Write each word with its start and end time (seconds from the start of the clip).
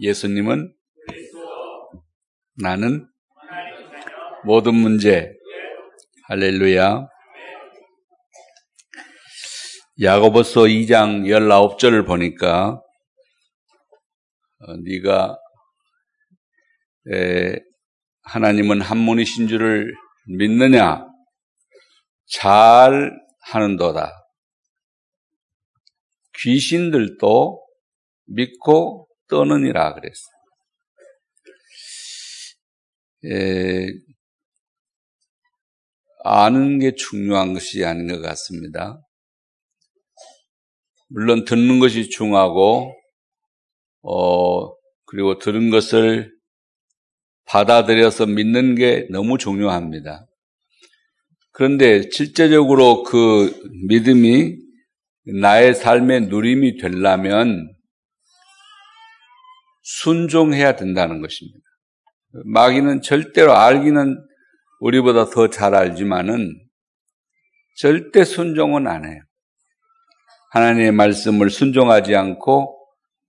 예수님은 0.00 0.72
나는 2.54 3.08
모든 4.44 4.74
문제. 4.74 5.32
할렐루야. 6.28 7.06
야고보서 10.00 10.62
2장 10.62 11.24
19절을 11.26 12.06
보니까 12.06 12.80
어, 14.60 14.76
네가 14.84 15.36
에, 17.12 17.56
하나님은 18.22 18.80
한 18.80 19.04
분이신 19.04 19.48
줄을 19.48 19.92
믿느냐? 20.28 21.04
잘 22.26 23.10
하는도다. 23.40 24.12
귀신들도 26.40 27.66
믿고 28.26 29.07
떠느니라 29.28 29.94
그랬어요. 29.94 30.38
에, 33.26 33.88
아는 36.24 36.78
게 36.78 36.94
중요한 36.94 37.54
것이 37.54 37.84
아닌 37.84 38.08
것 38.08 38.20
같습니다. 38.20 39.00
물론 41.08 41.44
듣는 41.44 41.78
것이 41.80 42.10
중요하고, 42.10 42.94
어, 44.02 44.74
그리고 45.06 45.38
들은 45.38 45.70
것을 45.70 46.32
받아들여서 47.46 48.26
믿는 48.26 48.74
게 48.74 49.06
너무 49.10 49.38
중요합니다. 49.38 50.26
그런데 51.50 52.08
실제적으로 52.10 53.02
그 53.02 53.52
믿음이 53.88 54.56
나의 55.40 55.74
삶의 55.74 56.28
누림이 56.28 56.76
되려면 56.78 57.74
순종해야 59.88 60.76
된다는 60.76 61.22
것입니다. 61.22 61.60
마귀는 62.44 63.00
절대로 63.00 63.54
알기는 63.54 64.22
우리보다 64.80 65.30
더 65.30 65.48
잘 65.48 65.74
알지만은 65.74 66.54
절대 67.76 68.24
순종은 68.24 68.86
안 68.86 69.06
해요. 69.06 69.22
하나님의 70.50 70.92
말씀을 70.92 71.48
순종하지 71.48 72.14
않고 72.14 72.76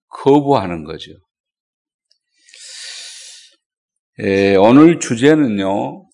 거부하는 0.10 0.84
거죠. 0.84 1.12
에, 4.20 4.56
오늘 4.58 5.00
주제는요, 5.00 6.10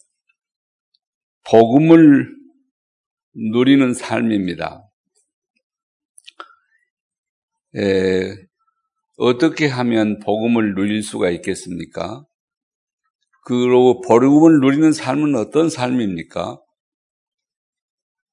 복음을 1.50 2.36
누리는 3.34 3.96
삶입니다. 3.96 4.84
에, 7.78 8.45
어떻게 9.18 9.68
하면 9.68 10.20
복음을 10.20 10.76
누릴 10.76 11.02
수가 11.02 11.30
있겠습니까? 11.32 12.26
그리고 13.46 14.02
복음을 14.02 14.60
누리는 14.60 14.92
삶은 14.92 15.36
어떤 15.36 15.70
삶입니까? 15.70 16.60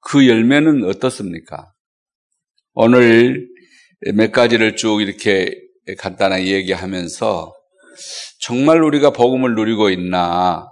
그 0.00 0.26
열매는 0.26 0.84
어떻습니까? 0.84 1.72
오늘 2.72 3.48
몇 4.14 4.32
가지를 4.32 4.74
쭉 4.76 5.00
이렇게 5.00 5.54
간단하게 5.98 6.46
얘기하면서 6.46 7.52
정말 8.40 8.82
우리가 8.82 9.10
복음을 9.10 9.54
누리고 9.54 9.90
있나, 9.90 10.66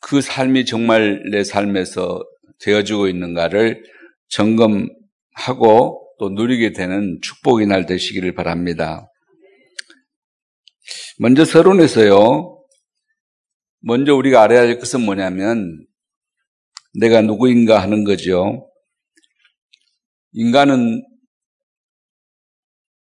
그 0.00 0.20
삶이 0.20 0.66
정말 0.66 1.22
내 1.30 1.44
삶에서 1.44 2.22
되어지고 2.60 3.08
있는가를 3.08 3.82
점검하고 4.28 6.05
또 6.18 6.30
누리게 6.30 6.72
되는 6.72 7.18
축복의 7.22 7.66
날 7.66 7.86
되시기를 7.86 8.34
바랍니다. 8.34 9.10
먼저 11.18 11.44
서론에서요, 11.44 12.64
먼저 13.80 14.14
우리가 14.14 14.42
알아야 14.42 14.60
할 14.60 14.78
것은 14.78 15.02
뭐냐면, 15.02 15.86
내가 16.94 17.20
누구인가 17.22 17.80
하는 17.82 18.04
거죠. 18.04 18.70
인간은 20.32 21.02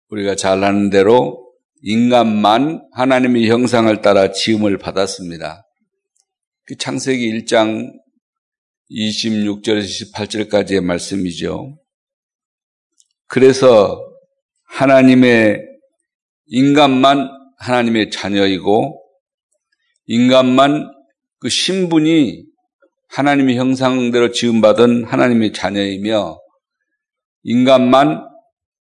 우리가 0.09 0.35
잘 0.35 0.63
아는 0.63 0.89
대로 0.89 1.49
인간만 1.81 2.81
하나님의 2.93 3.49
형상을 3.49 4.01
따라 4.01 4.31
지음을 4.31 4.77
받았습니다. 4.77 5.63
그 6.65 6.75
창세기 6.75 7.31
1장 7.31 7.91
26절에서 8.91 10.13
28절까지의 10.13 10.81
말씀이죠. 10.83 11.77
그래서 13.29 14.03
하나님의 14.65 15.61
인간만 16.47 17.29
하나님의 17.59 18.09
자녀이고 18.09 19.03
인간만 20.07 20.91
그 21.39 21.47
신분이 21.47 22.43
하나님의 23.09 23.55
형상대로 23.57 24.31
지음받은 24.31 25.03
하나님의 25.05 25.53
자녀이며 25.53 26.39
인간만 27.43 28.27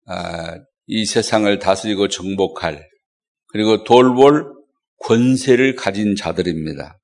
아, 0.06 0.56
이 0.86 1.04
세상을 1.04 1.58
다스리고 1.58 2.08
정복할 2.08 2.88
그리고 3.48 3.84
돌볼 3.84 4.54
권세를 5.00 5.74
가진 5.74 6.16
자들입니다. 6.16 6.98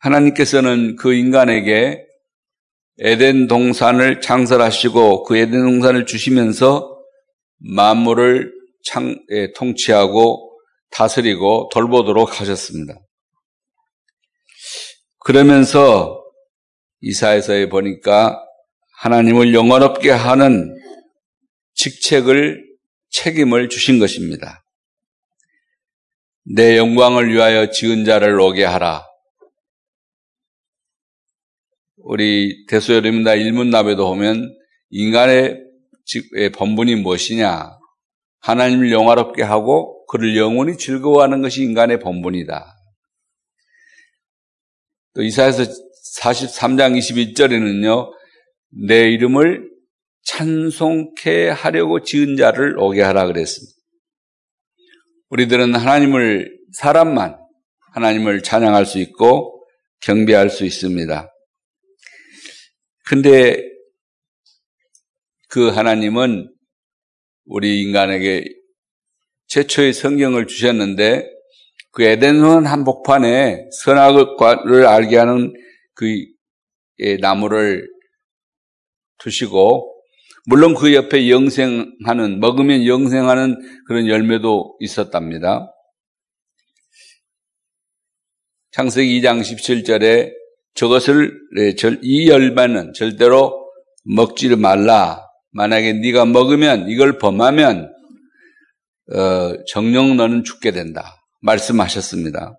하나님께서는 0.00 0.96
그 0.96 1.14
인간에게 1.14 2.04
에덴 3.00 3.48
동산을 3.48 4.20
창설하시고 4.20 5.24
그 5.24 5.36
에덴 5.36 5.62
동산을 5.62 6.06
주시면서 6.06 6.96
만물을 7.58 8.52
창, 8.84 9.16
예, 9.30 9.52
통치하고 9.52 10.58
다스리고 10.90 11.68
돌보도록 11.72 12.40
하셨습니다. 12.40 12.94
그러면서 15.18 16.22
이사에서에 17.00 17.68
보니까 17.68 18.40
하나님을 18.98 19.54
영원롭게 19.54 20.10
하는 20.10 20.74
직책을 21.74 22.62
책임을 23.10 23.68
주신 23.68 23.98
것입니다. 23.98 24.64
내 26.44 26.76
영광을 26.76 27.32
위하여 27.32 27.70
지은 27.70 28.04
자를 28.04 28.38
오게 28.38 28.64
하라. 28.64 29.04
우리 32.04 32.66
대소여림나 32.66 33.34
일문납에도 33.34 34.06
보면 34.06 34.54
인간의 34.90 35.58
본분이 36.54 36.96
무엇이냐? 36.96 37.70
하나님을 38.40 38.92
영화롭게 38.92 39.42
하고 39.42 40.04
그를 40.06 40.36
영원히 40.36 40.76
즐거워하는 40.76 41.40
것이 41.40 41.62
인간의 41.62 42.00
본분이다. 42.00 42.66
또 45.14 45.22
이사에서 45.22 45.64
43장 46.20 46.98
21절에는요, 46.98 48.10
내 48.86 49.10
이름을 49.10 49.70
찬송케 50.24 51.48
하려고 51.48 52.02
지은 52.02 52.36
자를 52.36 52.78
오게 52.78 53.00
하라 53.00 53.26
그랬습니다. 53.26 53.72
우리들은 55.30 55.74
하나님을, 55.74 56.54
사람만 56.74 57.38
하나님을 57.94 58.42
찬양할 58.42 58.84
수 58.84 58.98
있고 58.98 59.64
경배할 60.02 60.50
수 60.50 60.66
있습니다. 60.66 61.30
근데 63.06 63.56
그 65.48 65.68
하나님은 65.68 66.50
우리 67.46 67.82
인간에게 67.82 68.44
최초의 69.46 69.92
성경을 69.92 70.46
주셨는데 70.46 71.30
그 71.92 72.02
에덴원 72.02 72.66
한복판에 72.66 73.68
선악을 73.84 74.86
알게 74.86 75.16
하는 75.16 75.52
그 75.94 76.06
예, 77.00 77.16
나무를 77.16 77.86
두시고 79.18 79.94
물론 80.46 80.74
그 80.74 80.94
옆에 80.94 81.30
영생하는 81.30 82.40
먹으면 82.40 82.86
영생하는 82.86 83.56
그런 83.86 84.08
열매도 84.08 84.76
있었답니다. 84.80 85.70
창세기 88.72 89.20
2장 89.20 89.40
17절에 89.40 90.32
저것을 90.74 91.38
네, 91.56 91.74
이 92.02 92.28
열매는 92.28 92.92
절대로 92.94 93.64
먹지를 94.04 94.56
말라. 94.56 95.22
만약에 95.52 95.92
네가 95.94 96.24
먹으면 96.26 96.88
이걸 96.88 97.18
범하면 97.18 97.92
어, 99.12 99.64
정령 99.68 100.16
너는 100.16 100.44
죽게 100.44 100.72
된다. 100.72 101.22
말씀하셨습니다. 101.42 102.58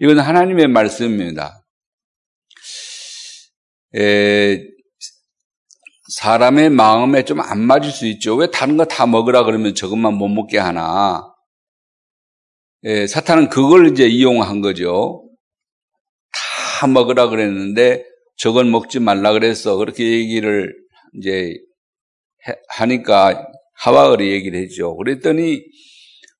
이건 0.00 0.18
하나님의 0.20 0.68
말씀입니다. 0.68 1.64
에, 3.96 4.62
사람의 6.16 6.70
마음에 6.70 7.24
좀 7.24 7.40
안 7.40 7.60
맞을 7.60 7.90
수 7.90 8.06
있죠. 8.06 8.36
왜 8.36 8.50
다른 8.50 8.76
거 8.76 8.84
다 8.84 9.06
먹으라 9.06 9.44
그러면 9.44 9.74
저것만 9.74 10.14
못 10.14 10.28
먹게 10.28 10.58
하나? 10.58 11.22
에, 12.84 13.06
사탄은 13.06 13.48
그걸 13.48 13.90
이제 13.90 14.06
이용한 14.06 14.60
거죠. 14.60 15.29
다 16.80 16.86
먹으라 16.86 17.28
그랬는데 17.28 18.06
저건 18.38 18.70
먹지 18.70 19.00
말라 19.00 19.34
그랬어. 19.34 19.76
그렇게 19.76 20.02
얘기를 20.02 20.74
이제 21.18 21.52
하니까 22.70 23.46
하와가 23.74 24.16
얘기를 24.24 24.58
했죠. 24.58 24.96
그랬더니 24.96 25.62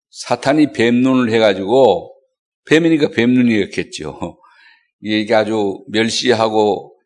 사탄이 0.08 0.72
뱀눈을 0.72 1.30
해가지고 1.30 2.16
뱀이니까 2.64 3.08
뱀눈이었겠죠. 3.10 4.38
이게 5.02 5.34
아주 5.34 5.84
멸시하고 5.88 6.96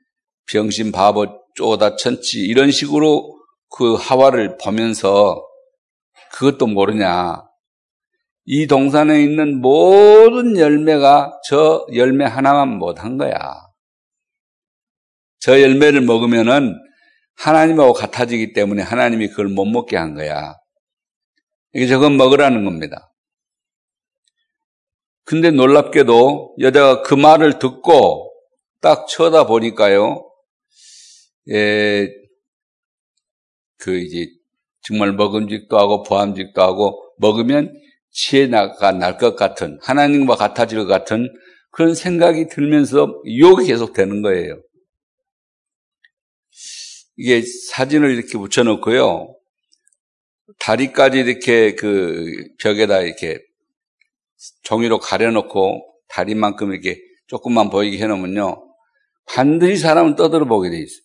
병신 0.53 0.93
바보 0.93 1.27
쪼다 1.57 1.97
천치 1.97 2.39
이런 2.39 2.71
식으로 2.71 3.37
그 3.77 3.95
하와를 3.95 4.59
보면서 4.63 5.45
그것도 6.31 6.69
모르냐. 6.69 7.43
이 8.47 8.67
동산에 8.67 9.23
있는 9.23 9.61
모든 9.61 10.59
열매가 10.59 11.41
저 11.49 11.87
열매 11.95 12.25
하나만 12.25 12.79
못한 12.79 13.17
거야. 13.17 13.39
저 15.39 15.61
열매를 15.61 16.03
먹으면은 16.03 16.75
하나님하고 17.37 17.93
같아지기 17.93 18.53
때문에 18.53 18.83
하나님이 18.83 19.29
그걸 19.29 19.49
못 19.49 19.65
먹게 19.65 19.97
한 19.97 20.15
거야. 20.15 20.55
이게 21.73 21.87
저건 21.87 22.17
먹으라는 22.17 22.65
겁니다. 22.65 23.13
근데 25.25 25.51
놀랍게도 25.51 26.57
여자가 26.61 27.03
그 27.03 27.15
말을 27.15 27.59
듣고 27.59 28.31
딱 28.81 29.09
쳐다보니까요, 29.09 30.23
예, 31.49 32.09
그 33.79 33.99
이제 33.99 34.27
정말 34.83 35.13
먹음직도 35.13 35.79
하고 35.79 36.03
보암직도 36.03 36.63
하고 36.63 37.15
먹으면 37.19 37.73
치에나가 38.15 38.93
날 38.93 39.19
것 39.19 39.37
같은 39.37 39.79
하나님과 39.83 40.37
같아질 40.37 40.79
것 40.79 40.87
같은 40.87 41.29
그런 41.71 41.95
생각이 41.95 42.49
들면서 42.49 43.21
유혹이 43.27 43.67
계속 43.67 43.93
되는 43.93 44.23
거예요. 44.23 44.63
이게 47.17 47.43
사진을 47.73 48.11
이렇게 48.11 48.39
붙여놓고요. 48.39 49.37
다리까지 50.61 51.19
이렇게 51.19 51.75
그 51.75 52.33
벽에다 52.61 53.01
이렇게 53.01 53.41
종이로 54.63 54.99
가려놓고 55.01 55.83
다리만큼 56.09 56.73
이렇게 56.73 57.01
조금만 57.27 57.71
보이게 57.71 57.99
해놓으면요. 57.99 58.61
반드시 59.27 59.79
사람은 59.79 60.17
떠들어 60.17 60.45
보게 60.45 60.71
돼 60.71 60.77
있어요. 60.79 61.03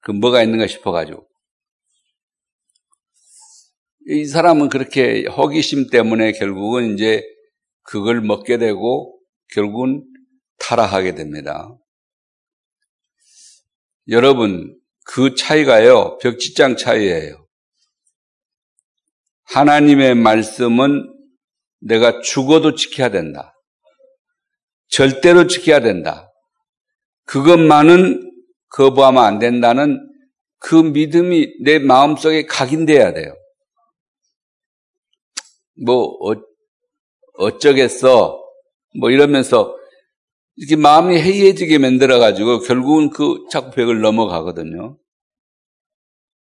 그 0.00 0.12
뭐가 0.12 0.42
있는가 0.42 0.66
싶어가지고. 0.66 1.27
이 4.10 4.24
사람은 4.24 4.70
그렇게 4.70 5.26
호기심 5.26 5.90
때문에 5.90 6.32
결국은 6.32 6.94
이제 6.94 7.22
그걸 7.82 8.22
먹게 8.22 8.56
되고 8.56 9.20
결국은 9.52 10.02
타락하게 10.58 11.14
됩니다. 11.14 11.76
여러분, 14.08 14.74
그 15.04 15.34
차이가요, 15.34 16.16
벽지장 16.22 16.78
차이예요. 16.78 17.46
하나님의 19.44 20.14
말씀은 20.14 21.12
내가 21.80 22.22
죽어도 22.22 22.76
지켜야 22.76 23.10
된다. 23.10 23.52
절대로 24.88 25.46
지켜야 25.48 25.80
된다. 25.80 26.32
그것만은 27.26 28.32
거부하면 28.70 29.22
안 29.22 29.38
된다는 29.38 30.00
그 30.58 30.76
믿음이 30.76 31.58
내 31.62 31.78
마음속에 31.78 32.46
각인돼야 32.46 33.12
돼요. 33.12 33.34
뭐, 35.84 36.16
어, 36.20 36.34
어쩌겠어. 37.34 38.42
뭐 38.98 39.10
이러면서 39.10 39.76
이렇게 40.56 40.76
마음이 40.76 41.16
해이해지게 41.16 41.78
만들어 41.78 42.18
가지고 42.18 42.60
결국은 42.60 43.10
그 43.10 43.44
자꾸 43.50 43.70
벽을 43.70 44.00
넘어가거든요. 44.00 44.98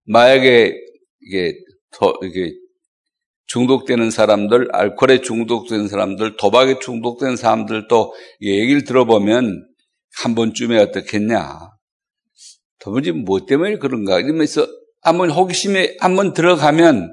마약에 0.04 0.74
이게 1.22 1.54
더, 1.90 2.12
이게 2.22 2.52
중독되는 3.46 4.10
사람들, 4.10 4.68
알코올에 4.72 5.20
중독된 5.22 5.88
사람들, 5.88 6.36
도박에 6.36 6.78
중독된 6.80 7.36
사람들도 7.36 8.14
얘기를 8.42 8.84
들어보면 8.84 9.66
한 10.22 10.34
번쯤에 10.34 10.78
어떻겠냐. 10.78 11.70
도무지 12.78 13.12
뭐 13.12 13.44
때문에 13.46 13.78
그런가. 13.78 14.20
이러면서 14.20 14.66
한번 15.02 15.30
호기심에 15.30 15.96
한번 16.00 16.32
들어가면 16.32 17.12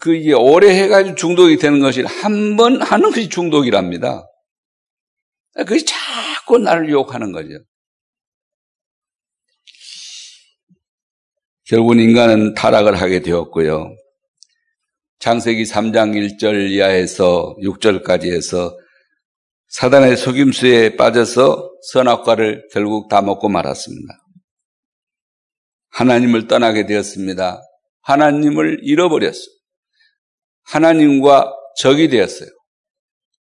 그 0.00 0.14
이게 0.14 0.32
오래 0.34 0.68
해가지고 0.82 1.14
중독이 1.16 1.56
되는 1.56 1.80
것이 1.80 2.02
한 2.02 2.56
번 2.56 2.82
하는 2.82 3.10
것이 3.10 3.28
중독이랍니다. 3.28 4.26
그게 5.54 5.78
자꾸 5.84 6.58
나를 6.58 6.88
유혹하는 6.90 7.32
거죠. 7.32 7.48
결국은 11.64 11.98
인간은 12.00 12.54
타락을 12.54 13.00
하게 13.00 13.20
되었고요. 13.20 13.94
창세기 15.20 15.64
3장 15.64 16.38
1절 16.38 16.70
이하에서 16.70 17.56
6절까지 17.62 18.32
해서 18.32 18.76
사단의 19.68 20.16
속임수에 20.16 20.96
빠져서 20.96 21.70
선악과를 21.92 22.68
결국 22.72 23.08
다 23.08 23.20
먹고 23.20 23.48
말았습니다. 23.48 24.14
하나님을 25.90 26.46
떠나게 26.46 26.86
되었습니다. 26.86 27.60
하나님을 28.02 28.78
잃어버렸어요. 28.82 29.57
하나님과 30.68 31.52
적이 31.76 32.08
되었어요. 32.08 32.48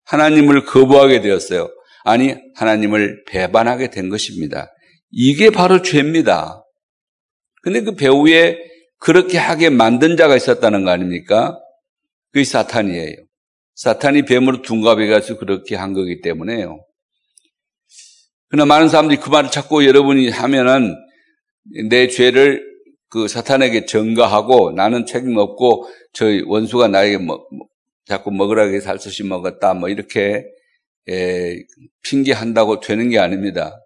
하나님을 0.04 0.64
거부하게 0.64 1.20
되었어요. 1.20 1.70
아니, 2.04 2.34
하나님을 2.56 3.24
배반하게 3.26 3.90
된 3.90 4.10
것입니다. 4.10 4.70
이게 5.10 5.50
바로 5.50 5.80
죄입니다. 5.80 6.62
근데 7.62 7.80
그 7.80 7.94
배후에 7.94 8.58
그렇게 8.98 9.38
하게 9.38 9.70
만든 9.70 10.16
자가 10.16 10.36
있었다는 10.36 10.84
거 10.84 10.90
아닙니까? 10.90 11.58
그게 12.32 12.44
사탄이에요. 12.44 13.16
사탄이 13.74 14.22
뱀으로 14.22 14.62
둔갑해 14.62 15.06
가지고 15.08 15.38
그렇게 15.38 15.76
한 15.76 15.94
거기 15.94 16.20
때문에요. 16.20 16.84
그러나 18.48 18.66
많은 18.66 18.88
사람들이 18.88 19.20
그 19.20 19.30
말을 19.30 19.50
자꾸 19.50 19.86
여러분이 19.86 20.28
하면은 20.28 20.94
내 21.88 22.08
죄를 22.08 22.62
그 23.08 23.28
사탄에게 23.28 23.86
전가하고 23.86 24.72
나는 24.72 25.06
책임 25.06 25.36
없고 25.38 25.88
저희 26.14 26.42
원수가 26.46 26.88
나에게 26.88 27.18
뭐, 27.18 27.46
뭐 27.50 27.68
자꾸 28.06 28.30
먹으라게 28.30 28.80
살수시 28.80 29.24
먹었다 29.24 29.74
뭐 29.74 29.88
이렇게 29.88 30.44
에, 31.08 31.56
핑계한다고 32.02 32.80
되는 32.80 33.10
게 33.10 33.18
아닙니다. 33.18 33.78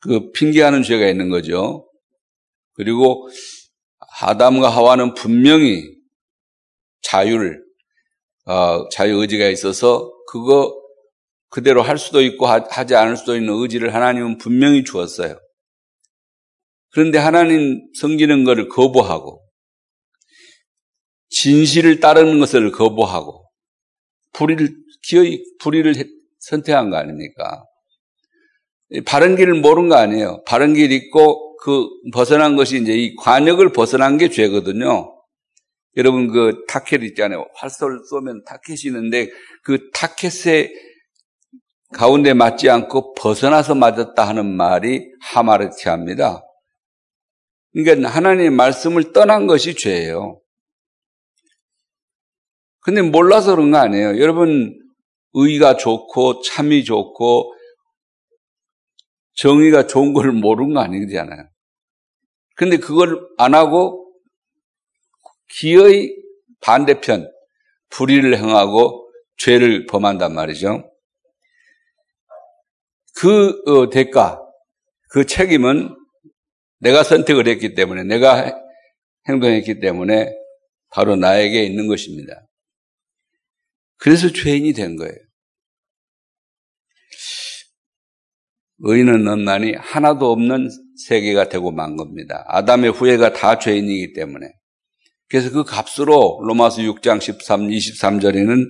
그 0.00 0.30
핑계하는 0.32 0.82
죄가 0.82 1.08
있는 1.08 1.30
거죠. 1.30 1.88
그리고 2.74 3.28
아담과 4.20 4.68
하와는 4.68 5.14
분명히 5.14 5.82
자유를 7.02 7.64
어, 8.44 8.88
자유 8.90 9.20
의지가 9.20 9.48
있어서 9.48 10.12
그거 10.28 10.72
그대로 11.48 11.82
할 11.82 11.98
수도 11.98 12.20
있고 12.22 12.46
하지 12.46 12.94
않을 12.94 13.16
수도 13.16 13.36
있는 13.36 13.54
의지를 13.54 13.94
하나님은 13.94 14.38
분명히 14.38 14.84
주었어요. 14.84 15.38
그런데 16.90 17.18
하나님 17.18 17.80
섬기는 17.98 18.44
것을 18.44 18.68
거부하고 18.68 19.45
진실을 21.46 22.00
따르는 22.00 22.40
것을 22.40 22.72
거부하고 22.72 23.48
불의를 24.32 24.74
기어이 25.02 25.44
불의를 25.60 25.94
선택한 26.40 26.90
거 26.90 26.96
아닙니까? 26.96 27.64
바른 29.04 29.36
길을 29.36 29.60
모르는 29.60 29.88
거 29.88 29.94
아니에요. 29.94 30.42
바른 30.44 30.74
길 30.74 30.90
있고 30.90 31.56
그 31.58 31.86
벗어난 32.12 32.56
것이 32.56 32.82
이제 32.82 32.94
이 32.94 33.14
관역을 33.14 33.70
벗어난 33.72 34.18
게 34.18 34.28
죄거든요. 34.28 35.12
여러분 35.96 36.32
그 36.32 36.64
타켓 36.66 37.04
있잖아요. 37.04 37.46
활쏘를 37.54 38.00
쏘면 38.10 38.42
타켓이 38.44 38.80
있는데 38.86 39.28
그 39.62 39.90
타켓의 39.92 40.72
가운데 41.92 42.34
맞지 42.34 42.68
않고 42.68 43.14
벗어나서 43.14 43.76
맞았다 43.76 44.26
하는 44.26 44.46
말이 44.46 45.06
하마르티합니다. 45.20 46.42
그러니까 47.72 48.08
하나님의 48.08 48.50
말씀을 48.50 49.12
떠난 49.12 49.46
것이 49.46 49.76
죄예요. 49.76 50.40
근데 52.86 53.02
몰라서 53.02 53.56
그런 53.56 53.72
거 53.72 53.78
아니에요. 53.78 54.20
여러분 54.20 54.78
의가 55.32 55.76
좋고 55.76 56.42
참이 56.42 56.84
좋고 56.84 57.52
정의가 59.34 59.88
좋은 59.88 60.12
걸 60.12 60.30
모르는 60.30 60.74
거 60.74 60.80
아니잖아요. 60.82 61.48
근데 62.54 62.76
그걸 62.76 63.20
안 63.38 63.54
하고 63.54 64.08
기의 65.48 66.14
반대편 66.60 67.28
불의를 67.90 68.38
행하고 68.38 69.10
죄를 69.38 69.86
범한단 69.86 70.32
말이죠. 70.32 70.88
그 73.16 73.62
어, 73.66 73.90
대가, 73.90 74.40
그 75.10 75.26
책임은 75.26 75.92
내가 76.78 77.02
선택을 77.02 77.48
했기 77.48 77.74
때문에, 77.74 78.04
내가 78.04 78.56
행동했기 79.28 79.80
때문에 79.80 80.30
바로 80.90 81.16
나에게 81.16 81.64
있는 81.64 81.88
것입니다. 81.88 82.46
그래서 83.98 84.30
죄인이 84.30 84.72
된 84.72 84.96
거예요. 84.96 85.14
의인은 88.78 89.26
없나니 89.26 89.74
하나도 89.74 90.30
없는 90.32 90.68
세계가 91.08 91.48
되고 91.48 91.70
만 91.72 91.96
겁니다. 91.96 92.44
아담의 92.48 92.90
후예가 92.92 93.32
다 93.32 93.58
죄인이기 93.58 94.12
때문에. 94.12 94.46
그래서 95.28 95.50
그 95.50 95.64
값으로 95.64 96.40
로마서 96.42 96.82
6장 96.82 97.20
13, 97.20 97.68
23절에는 97.68 98.66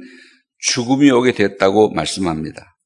죽음이 0.59 1.11
오게 1.11 1.33
됐다고 1.33 1.90
말씀합니다. 1.90 2.76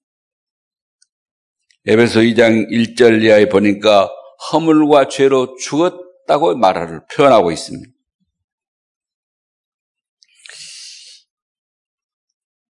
에베소 1.86 2.20
2장 2.20 2.70
1절 2.70 3.22
이하에 3.22 3.48
보니까 3.48 4.10
허물과 4.52 5.08
죄로 5.08 5.56
죽었다고 5.56 6.56
말을 6.56 7.02
표현하고 7.12 7.52
있습니다. 7.52 7.90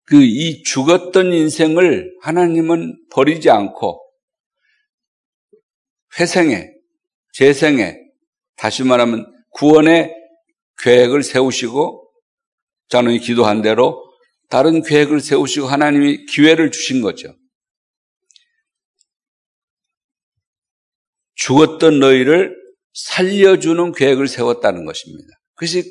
그 0.08 0.16
이 0.24 0.64
죽었던 0.64 1.34
인생을 1.34 2.16
하나님은 2.22 3.08
버리지 3.12 3.50
않고 3.50 4.02
회생에, 6.18 6.72
재생에, 7.34 7.98
다시 8.56 8.84
말하면 8.84 9.26
구원의 9.52 10.16
계획을 10.80 11.24
세우시고 11.24 12.10
자는 12.88 13.20
기도한 13.20 13.62
대로 13.62 14.02
다른 14.50 14.82
계획을 14.82 15.20
세우시고 15.20 15.68
하나님이 15.68 16.26
기회를 16.28 16.72
주신 16.72 17.02
거죠. 17.02 17.36
죽었던 21.36 22.00
너희를 22.00 22.56
살려주는 22.94 23.92
계획을 23.92 24.28
세웠다는 24.30 24.86
것입니다. 24.86 25.28
그것이 25.56 25.84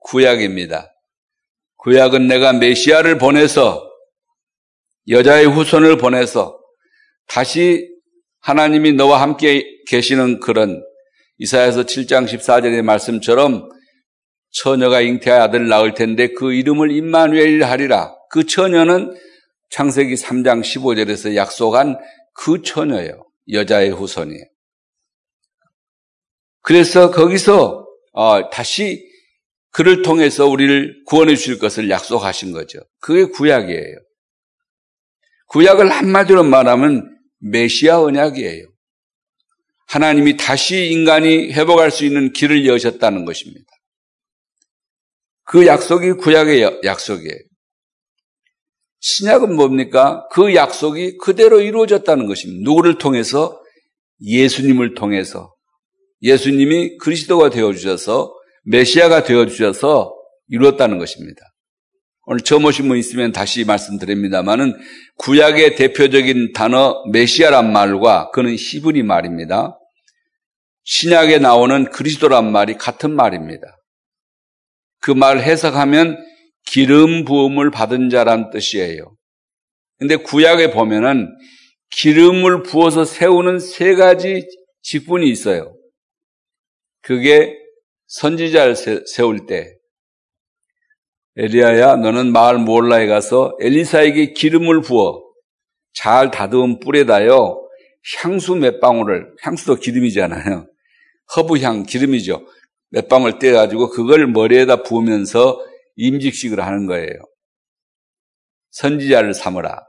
구약입니다. 0.00 0.92
구약은 1.78 2.26
내가 2.28 2.52
메시아를 2.52 3.18
보내서 3.18 3.88
여자의 5.08 5.46
후손을 5.46 5.96
보내서 5.96 6.58
다시 7.26 7.88
하나님이 8.40 8.92
너와 8.92 9.22
함께 9.22 9.64
계시는 9.88 10.40
그런 10.40 10.82
이사야서 11.38 11.84
7장 11.84 12.26
14절의 12.26 12.82
말씀처럼 12.82 13.68
처녀가 14.50 15.00
잉태하 15.00 15.44
아들 15.44 15.68
낳을 15.68 15.94
텐데 15.94 16.28
그 16.28 16.52
이름을 16.52 16.90
임마누엘 16.90 17.62
하리라. 17.62 18.14
그 18.30 18.44
처녀는 18.44 19.16
창세기 19.70 20.14
3장 20.14 20.62
15절에서 20.62 21.36
약속한 21.36 21.98
그 22.34 22.62
처녀예요. 22.62 23.24
여자의 23.52 23.90
후손이에요. 23.90 24.44
그래서 26.62 27.10
거기서 27.10 27.86
어, 28.12 28.50
다시 28.50 29.07
그를 29.70 30.02
통해서 30.02 30.46
우리를 30.46 31.02
구원해 31.06 31.36
주실 31.36 31.58
것을 31.58 31.90
약속하신 31.90 32.52
거죠. 32.52 32.80
그게 33.00 33.24
구약이에요. 33.24 33.96
구약을 35.48 35.90
한마디로 35.90 36.44
말하면 36.44 37.16
메시아 37.40 38.00
언약이에요. 38.00 38.66
하나님이 39.86 40.36
다시 40.36 40.90
인간이 40.90 41.52
회복할 41.52 41.90
수 41.90 42.04
있는 42.04 42.32
길을 42.32 42.66
여셨다는 42.66 43.24
것입니다. 43.24 43.66
그 45.44 45.66
약속이 45.66 46.12
구약의 46.12 46.80
약속이에요. 46.84 47.38
신약은 49.00 49.54
뭡니까? 49.54 50.26
그 50.32 50.54
약속이 50.54 51.16
그대로 51.18 51.60
이루어졌다는 51.60 52.26
것입니다. 52.26 52.62
누구를 52.64 52.98
통해서? 52.98 53.62
예수님을 54.20 54.94
통해서. 54.94 55.54
예수님이 56.22 56.98
그리스도가 56.98 57.48
되어 57.48 57.72
주셔서 57.72 58.34
메시아가 58.70 59.22
되어 59.24 59.46
주셔서 59.46 60.14
이루었다는 60.48 60.98
것입니다. 60.98 61.40
오늘 62.26 62.40
처음 62.40 62.64
오신 62.66 62.88
분 62.88 62.98
있으면 62.98 63.32
다시 63.32 63.64
말씀드립니다만은 63.64 64.74
구약의 65.16 65.76
대표적인 65.76 66.52
단어 66.52 67.02
메시아란 67.10 67.72
말과 67.72 68.30
그는 68.30 68.54
히브리 68.54 69.02
말입니다. 69.02 69.78
신약에 70.84 71.38
나오는 71.38 71.90
그리스도란 71.90 72.52
말이 72.52 72.74
같은 72.74 73.14
말입니다. 73.14 73.66
그 75.00 75.12
말 75.12 75.40
해석하면 75.40 76.18
기름 76.66 77.24
부음을 77.24 77.70
받은 77.70 78.10
자란 78.10 78.50
뜻이에요. 78.50 79.16
근데 79.98 80.16
구약에 80.16 80.70
보면은 80.70 81.28
기름을 81.90 82.62
부어서 82.62 83.04
세우는 83.06 83.58
세 83.58 83.94
가지 83.94 84.46
직분이 84.82 85.30
있어요. 85.30 85.74
그게 87.00 87.56
선지자를 88.08 88.74
세울 89.06 89.46
때 89.46 89.74
엘리야야 91.36 91.96
너는 91.96 92.32
마을 92.32 92.58
몰라에 92.58 93.06
가서 93.06 93.56
엘리사에게 93.60 94.32
기름을 94.32 94.80
부어 94.80 95.22
잘 95.94 96.30
다듬은 96.30 96.80
뿔에다요 96.80 97.64
향수 98.20 98.54
몇 98.56 98.80
방울을 98.80 99.34
향수도 99.42 99.76
기름이잖아요. 99.76 100.66
허브향 101.36 101.82
기름이죠. 101.84 102.46
몇 102.90 103.08
방울 103.08 103.38
떼가지고 103.38 103.90
그걸 103.90 104.26
머리에다 104.26 104.82
부으면서 104.82 105.60
임직식을 105.96 106.64
하는 106.64 106.86
거예요. 106.86 107.12
선지자를 108.70 109.34
삼으라. 109.34 109.84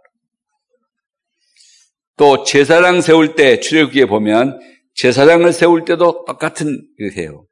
또 2.18 2.44
제사장 2.44 3.00
세울 3.00 3.36
때 3.36 3.60
출애굽기에 3.62 4.06
보면 4.06 4.60
제사장을 4.96 5.52
세울 5.54 5.86
때도 5.86 6.26
똑같은 6.26 6.86
이렇게 6.98 7.22
해요. 7.22 7.46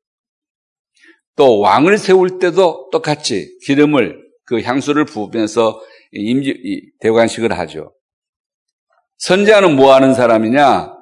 또 1.38 1.60
왕을 1.60 1.98
세울 1.98 2.40
때도 2.40 2.90
똑같이 2.92 3.58
기름을 3.66 4.20
그 4.46 4.62
향수를 4.62 5.06
부으면서 5.06 5.80
임지 6.12 6.92
대관식을 7.00 7.58
하죠. 7.58 7.94
선지자는 9.20 9.76
뭐 9.76 9.94
하는 9.94 10.14
사람이냐? 10.14 10.94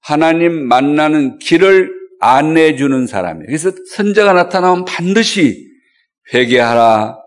하나님 0.00 0.66
만나는 0.66 1.38
길을 1.38 1.92
안내해 2.20 2.76
주는 2.76 3.06
사람이에요. 3.06 3.46
그래서 3.46 3.72
선자가 3.94 4.32
나타나면 4.32 4.84
반드시 4.84 5.66
회개하라. 6.32 7.18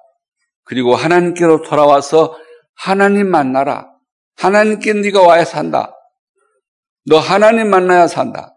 그리고 0.64 0.96
하나님께로 0.96 1.62
돌아와서 1.62 2.36
하나님 2.76 3.30
만나라. 3.30 3.88
하나님께 4.38 4.94
네가 4.94 5.22
와야 5.22 5.46
산다. 5.46 5.94
너 7.06 7.20
하나님 7.20 7.70
만나야 7.70 8.08
산다. 8.08 8.56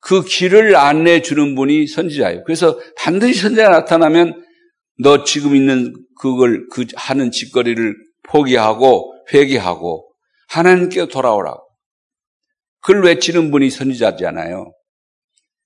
그 0.00 0.24
길을 0.24 0.76
안내해 0.76 1.22
주는 1.22 1.54
분이 1.54 1.86
선지자예요. 1.86 2.44
그래서 2.44 2.78
반드시 2.96 3.40
선지자가 3.42 3.68
나타나면 3.70 4.42
너 4.98 5.24
지금 5.24 5.54
있는 5.54 5.94
그걸 6.18 6.66
그 6.72 6.86
하는 6.94 7.30
짓거리를 7.30 7.94
포기하고 8.24 9.14
회개하고 9.32 10.12
하나님께 10.48 11.08
돌아오라고. 11.08 11.62
그걸 12.80 13.04
외치는 13.04 13.50
분이 13.50 13.70
선지자잖아요. 13.70 14.72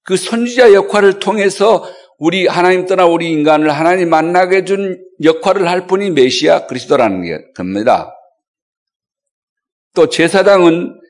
그 0.02 0.16
선지자 0.16 0.72
역할을 0.74 1.18
통해서 1.20 1.84
우리 2.18 2.46
하나님 2.46 2.86
떠나 2.86 3.06
우리 3.06 3.30
인간을 3.30 3.70
하나님 3.70 4.10
만나게 4.10 4.58
해준 4.58 5.02
역할을 5.22 5.68
할 5.68 5.86
분이 5.86 6.10
메시아 6.10 6.66
그리스도라는 6.66 7.54
겁니다. 7.54 8.14
또 9.94 10.08
제사장은 10.08 11.00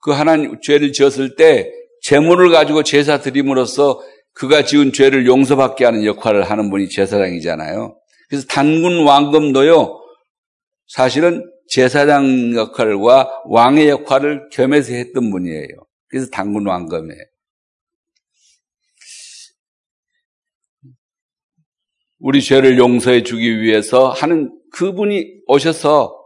그 0.00 0.10
하나님 0.10 0.60
죄를 0.60 0.92
지었을 0.92 1.36
때 1.36 1.70
재물을 2.02 2.50
가지고 2.50 2.82
제사 2.82 3.20
드림으로써 3.20 4.00
그가 4.34 4.64
지은 4.64 4.92
죄를 4.92 5.26
용서받게 5.26 5.84
하는 5.84 6.04
역할을 6.04 6.50
하는 6.50 6.70
분이 6.70 6.88
제사장이잖아요. 6.88 7.96
그래서 8.28 8.46
단군 8.46 9.04
왕금도요, 9.06 10.00
사실은 10.88 11.48
제사장 11.68 12.54
역할과 12.54 13.42
왕의 13.46 13.88
역할을 13.88 14.48
겸해서 14.50 14.92
했던 14.94 15.30
분이에요. 15.30 15.66
그래서 16.08 16.28
단군 16.30 16.66
왕금이에요. 16.66 17.22
우리 22.18 22.42
죄를 22.42 22.78
용서해 22.78 23.22
주기 23.22 23.60
위해서 23.60 24.10
하는 24.10 24.52
그분이 24.72 25.42
오셔서 25.46 26.16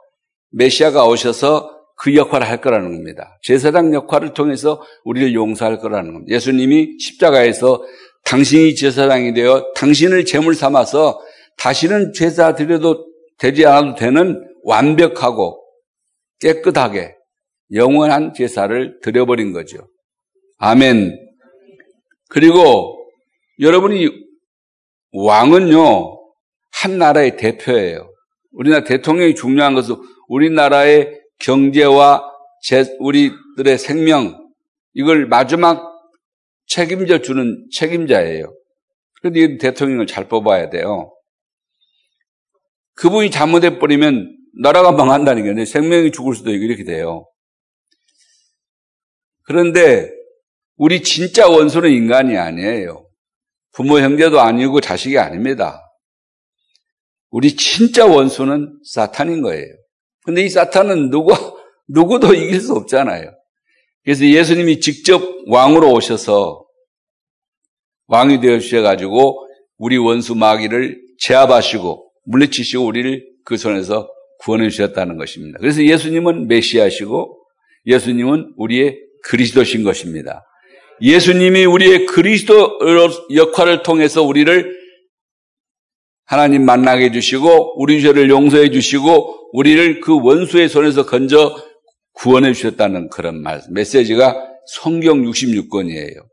메시아가 0.50 1.06
오셔서 1.06 1.75
그 1.96 2.14
역할을 2.14 2.48
할 2.48 2.60
거라는 2.60 2.92
겁니다. 2.92 3.38
제사장 3.42 3.94
역할을 3.94 4.34
통해서 4.34 4.82
우리를 5.04 5.34
용서할 5.34 5.78
거라는 5.78 6.12
겁니다. 6.12 6.34
예수님이 6.34 6.98
십자가에서 7.00 7.82
당신이 8.24 8.74
제사장이 8.74 9.34
되어 9.34 9.72
당신을 9.74 10.24
제물 10.24 10.54
삼아서 10.54 11.20
다시는 11.56 12.12
제사 12.12 12.54
드려도 12.54 13.06
되지 13.38 13.66
않아도 13.66 13.94
되는 13.94 14.44
완벽하고 14.64 15.62
깨끗하게 16.40 17.14
영원한 17.72 18.34
제사를 18.34 18.98
드려버린 19.00 19.52
거죠. 19.52 19.78
아멘. 20.58 21.18
그리고 22.28 23.08
여러분이 23.60 24.08
왕은요, 25.12 26.18
한 26.72 26.98
나라의 26.98 27.36
대표예요. 27.36 28.12
우리나라 28.52 28.84
대통령이 28.84 29.34
중요한 29.34 29.74
것은 29.74 29.96
우리나라의 30.28 31.20
경제와 31.38 32.22
제, 32.62 32.96
우리들의 32.98 33.78
생명, 33.78 34.46
이걸 34.94 35.26
마지막 35.26 35.96
책임져 36.66 37.20
주는 37.22 37.66
책임자예요. 37.72 38.52
그런데 39.20 39.58
대통령을 39.58 40.06
잘 40.06 40.28
뽑아야 40.28 40.70
돼요. 40.70 41.12
그분이 42.94 43.30
잘못해 43.30 43.78
버리면 43.78 44.36
나라가 44.62 44.90
망한다는 44.92 45.54
게 45.54 45.64
생명이 45.64 46.12
죽을 46.12 46.34
수도 46.34 46.50
있고 46.52 46.64
이렇게 46.64 46.84
돼요. 46.84 47.26
그런데 49.42 50.10
우리 50.76 51.02
진짜 51.02 51.48
원수는 51.48 51.90
인간이 51.90 52.36
아니에요. 52.36 53.06
부모 53.72 53.98
형제도 54.00 54.40
아니고 54.40 54.80
자식이 54.80 55.18
아닙니다. 55.18 55.82
우리 57.30 57.54
진짜 57.54 58.06
원수는 58.06 58.80
사탄인 58.84 59.42
거예요. 59.42 59.66
근데 60.26 60.44
이 60.44 60.48
사탄은 60.48 61.10
누구, 61.10 61.32
누구도 61.88 62.34
이길 62.34 62.60
수 62.60 62.74
없잖아요. 62.74 63.30
그래서 64.04 64.26
예수님이 64.26 64.80
직접 64.80 65.22
왕으로 65.46 65.92
오셔서 65.92 66.64
왕이 68.08 68.40
되어 68.40 68.58
주셔가지고 68.58 69.48
우리 69.78 69.96
원수 69.96 70.34
마귀를 70.34 71.00
제압하시고 71.18 72.10
물리치시고 72.24 72.84
우리를 72.84 73.24
그 73.44 73.56
손에서 73.56 74.08
구원해 74.40 74.68
주셨다는 74.68 75.16
것입니다. 75.16 75.58
그래서 75.60 75.82
예수님은 75.82 76.48
메시아시고 76.48 77.36
예수님은 77.86 78.54
우리의 78.56 78.98
그리스도신 79.22 79.82
것입니다. 79.82 80.44
예수님이 81.00 81.64
우리의 81.64 82.06
그리스도 82.06 82.78
역할을 83.34 83.82
통해서 83.82 84.22
우리를 84.22 84.74
하나님 86.26 86.64
만나게 86.64 87.06
해주시고 87.06 87.80
우리 87.80 88.02
죄를 88.02 88.28
용서해 88.28 88.70
주시고 88.70 89.50
우리를 89.52 90.00
그 90.00 90.20
원수의 90.20 90.68
손에서 90.68 91.06
건져 91.06 91.56
구원해 92.12 92.52
주셨다는 92.52 93.08
그런 93.10 93.42
말 93.42 93.62
메시지가 93.70 94.36
성경 94.66 95.22
66권이에요. 95.22 96.26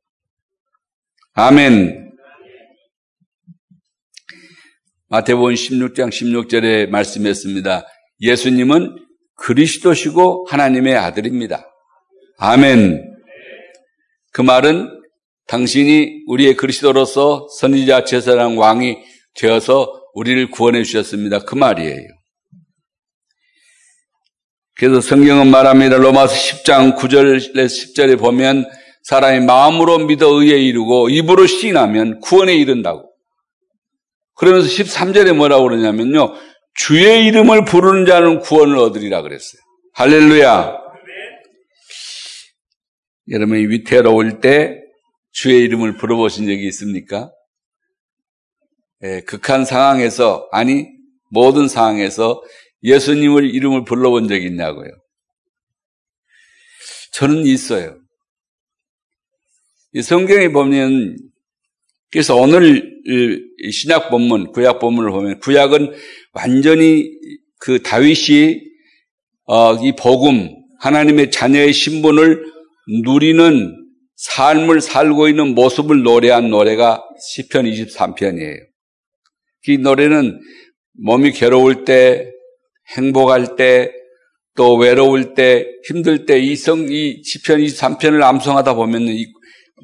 아멘. 1.34 2.12
마태복음 5.10 5.54
16장 5.54 6.10
16절에 6.10 6.90
말씀했습니다. 6.90 7.86
예수님은 8.22 8.96
그리스도시고 9.36 10.48
하나님의 10.50 10.96
아들입니다. 10.96 11.68
아멘. 12.40 13.14
그 14.32 14.42
말은 14.42 14.90
당신이 15.48 16.24
우리의 16.26 16.56
그리스도로서 16.56 17.48
선지자 17.60 18.06
제사장 18.06 18.58
왕이 18.58 18.98
되어서 19.36 20.02
우리를 20.14 20.52
구원해 20.52 20.84
주셨습니다. 20.84 21.40
그 21.40 21.56
말이에요. 21.56 22.08
그래서 24.76 25.02
성경은 25.02 25.50
말합니다. 25.52 25.98
로마서 25.98 26.34
10장 26.34 26.98
9절 26.98 27.56
10절에 27.56 28.20
보면 28.20 28.66
사람이 29.04 29.46
마음으로 29.46 30.00
믿어 30.00 30.30
의에 30.42 30.58
이르고 30.58 31.10
입으로 31.10 31.46
시인하면 31.46 32.20
구원에 32.22 32.56
이른다고. 32.56 33.12
그러면서 34.36 34.68
13절에 34.68 35.36
뭐라고 35.36 35.64
그러냐면요. 35.64 36.34
주의 36.76 37.26
이름을 37.28 37.66
부르는 37.66 38.06
자는 38.06 38.40
구원을 38.40 38.78
얻으리라 38.78 39.22
그랬어요. 39.22 39.62
할렐루야. 39.94 40.84
여러분이 43.30 43.68
위태로울 43.68 44.42
때 44.42 44.80
주의 45.32 45.62
이름을 45.62 45.98
불러보신 45.98 46.46
적이 46.46 46.68
있습니까? 46.68 47.32
예, 49.04 49.22
극한 49.22 49.66
상황에서, 49.66 50.48
아니, 50.52 50.88
모든 51.30 51.68
상황에서 51.68 52.42
예수님을 52.84 53.54
이름을 53.54 53.84
불러본 53.84 54.28
적이 54.28 54.48
있냐고요. 54.48 54.90
저는 57.12 57.46
있어요. 57.46 57.98
이 59.94 60.02
성경에 60.02 60.50
보면, 60.50 61.18
그래서 62.12 62.36
오늘 62.36 62.94
신약 63.72 64.10
본문, 64.10 64.52
구약 64.52 64.80
본문을 64.80 65.12
보면, 65.12 65.40
구약은 65.40 65.94
완전히 66.34 67.10
그 67.60 67.82
다윗이 67.82 68.74
어, 69.46 69.76
이 69.76 69.94
복음, 69.98 70.50
하나님의 70.80 71.32
자녀의 71.32 71.74
신분을 71.74 72.46
누리는 73.04 73.76
삶을 74.16 74.80
살고 74.82 75.28
있는 75.28 75.54
모습을 75.54 76.04
노래한 76.04 76.50
노래가 76.50 77.04
시편 77.36 77.66
23편이에요. 77.66 78.73
이 79.68 79.78
노래는 79.78 80.40
몸이 81.04 81.32
괴로울 81.32 81.86
때, 81.86 82.32
행복할 82.96 83.56
때, 83.56 83.92
또 84.56 84.76
외로울 84.76 85.34
때, 85.34 85.66
힘들 85.88 86.26
때, 86.26 86.40
이 86.40 86.56
성, 86.56 86.88
이 86.90 87.22
시편 87.24 87.60
23편을 87.60 88.22
암송하다 88.22 88.76
보면 88.76 89.08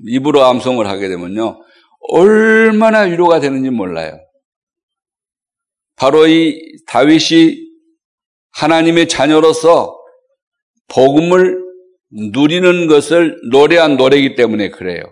입으로 0.08 0.44
암송을 0.44 0.88
하게 0.88 1.08
되면요. 1.08 1.62
얼마나 2.10 3.02
위로가 3.02 3.40
되는지 3.40 3.70
몰라요. 3.70 4.20
바로 5.96 6.28
이 6.28 6.60
다윗이 6.88 7.70
하나님의 8.52 9.08
자녀로서 9.08 9.98
복음을 10.88 11.62
누리는 12.12 12.88
것을 12.88 13.40
노래한 13.52 13.98
노래이기 13.98 14.36
때문에 14.36 14.70
그래요. 14.70 15.04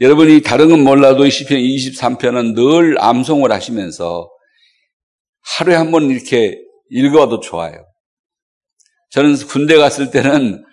여러분이 0.00 0.40
다른 0.42 0.70
건 0.70 0.82
몰라도 0.82 1.28
시편 1.28 1.58
23편은 1.58 2.54
늘 2.54 2.96
암송을 3.02 3.52
하시면서 3.52 4.30
하루에 5.58 5.74
한 5.74 5.90
번 5.90 6.10
이렇게 6.10 6.58
읽어도 6.90 7.40
좋아요. 7.40 7.84
저는 9.10 9.34
군대 9.36 9.76
갔을 9.76 10.10
때는 10.10 10.64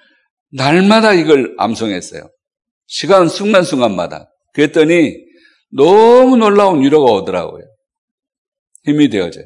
날마다 0.52 1.14
이걸 1.14 1.56
암송했어요. 1.58 2.30
시간 2.88 3.28
순간순간마다. 3.28 4.30
그랬더니 4.54 5.14
너무 5.72 6.38
놀라운 6.38 6.82
위로가 6.82 7.12
오더라고요. 7.12 7.64
힘이 8.86 9.10
되어져요. 9.10 9.46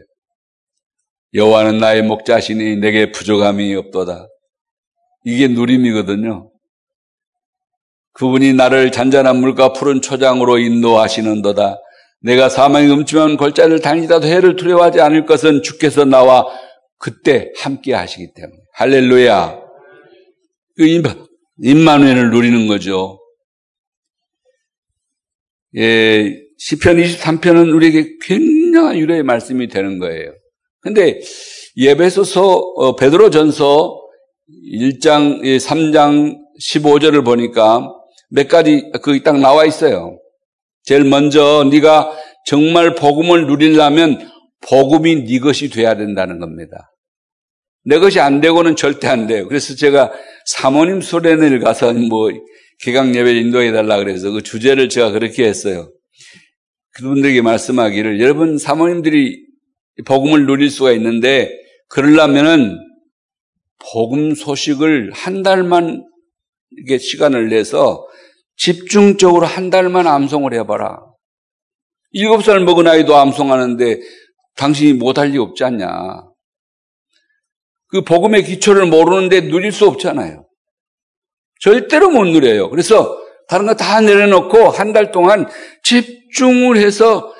여호와는 1.33 1.79
나의 1.79 2.03
목자시니 2.03 2.75
내게 2.75 3.11
부족함이 3.11 3.73
없도다. 3.75 4.27
이게 5.25 5.47
누림이거든요. 5.47 6.50
그분이 8.13 8.53
나를 8.53 8.91
잔잔한 8.91 9.37
물과 9.37 9.73
푸른 9.73 10.01
초장으로 10.01 10.57
인도하시는도다. 10.57 11.79
내가 12.21 12.49
사망이 12.49 12.91
음침한 12.91 13.37
골짜기를 13.37 13.79
다니다도 13.79 14.27
해를 14.27 14.55
두려워하지 14.55 15.01
않을 15.01 15.25
것은 15.25 15.63
주께서 15.63 16.05
나와 16.05 16.45
그때 16.97 17.51
함께 17.57 17.93
하시기 17.93 18.33
때문에. 18.35 18.57
할렐루야. 18.73 19.59
그 20.77 21.01
임마누엘을 21.63 22.31
누리는 22.31 22.67
거죠. 22.67 23.19
예, 25.77 26.37
시편 26.57 26.97
23편은 26.97 27.73
우리에게 27.73 28.17
굉장한 28.21 28.97
유래의 28.97 29.23
말씀이 29.23 29.67
되는 29.67 29.99
거예요. 29.99 30.33
근데 30.81 31.19
예배소서 31.77 32.57
어, 32.75 32.95
베드로전서 32.95 33.99
1장 34.73 35.41
3장 35.41 36.37
15절을 36.59 37.23
보니까 37.23 37.87
몇 38.31 38.47
가지 38.47 38.89
거기 39.03 39.23
딱 39.23 39.39
나와 39.39 39.65
있어요. 39.65 40.19
제일 40.83 41.03
먼저 41.03 41.67
네가 41.69 42.11
정말 42.45 42.95
복음을 42.95 43.45
누리려면 43.45 44.29
복음이 44.61 45.25
네 45.25 45.39
것이 45.39 45.69
돼야 45.69 45.95
된다는 45.95 46.39
겁니다. 46.39 46.91
내 47.83 47.99
것이 47.99 48.19
안 48.19 48.41
되고는 48.41 48.75
절대 48.75 49.07
안 49.07 49.27
돼요. 49.27 49.47
그래서 49.47 49.75
제가 49.75 50.11
사모님 50.45 51.01
소련을 51.01 51.59
가서 51.59 51.93
뭐 51.93 52.31
개강 52.79 53.15
예배 53.15 53.33
인도해 53.33 53.71
달라 53.71 53.97
그래서 53.97 54.31
그 54.31 54.41
주제를 54.41 54.89
제가 54.89 55.11
그렇게 55.11 55.45
했어요. 55.45 55.91
그분들에게 56.93 57.41
말씀하기를 57.41 58.21
여러분 58.21 58.57
사모님들이 58.57 59.45
복음을 60.05 60.45
누릴 60.45 60.69
수가 60.69 60.91
있는데 60.93 61.51
그러려면은 61.89 62.77
복음 63.91 64.35
소식을 64.35 65.11
한 65.13 65.43
달만 65.43 66.03
이게 66.77 66.97
시간을 66.97 67.49
내서 67.49 68.07
집중적으로 68.57 69.45
한 69.45 69.69
달만 69.69 70.07
암송을 70.07 70.53
해봐라. 70.53 70.99
일곱 72.11 72.43
살 72.43 72.59
먹은 72.59 72.87
아이도 72.87 73.15
암송하는데 73.15 73.99
당신이 74.57 74.93
못할 74.93 75.29
리 75.29 75.37
없지 75.37 75.63
않냐. 75.63 75.87
그 77.87 78.01
복음의 78.03 78.43
기초를 78.43 78.85
모르는데 78.85 79.41
누릴 79.49 79.71
수 79.71 79.87
없잖아요. 79.87 80.47
절대로 81.59 82.09
못 82.09 82.25
누려요. 82.25 82.69
그래서 82.69 83.17
다른 83.47 83.65
거 83.65 83.73
다 83.73 83.99
내려놓고 84.01 84.69
한 84.69 84.93
달 84.93 85.11
동안 85.11 85.47
집중을 85.83 86.77
해서 86.77 87.33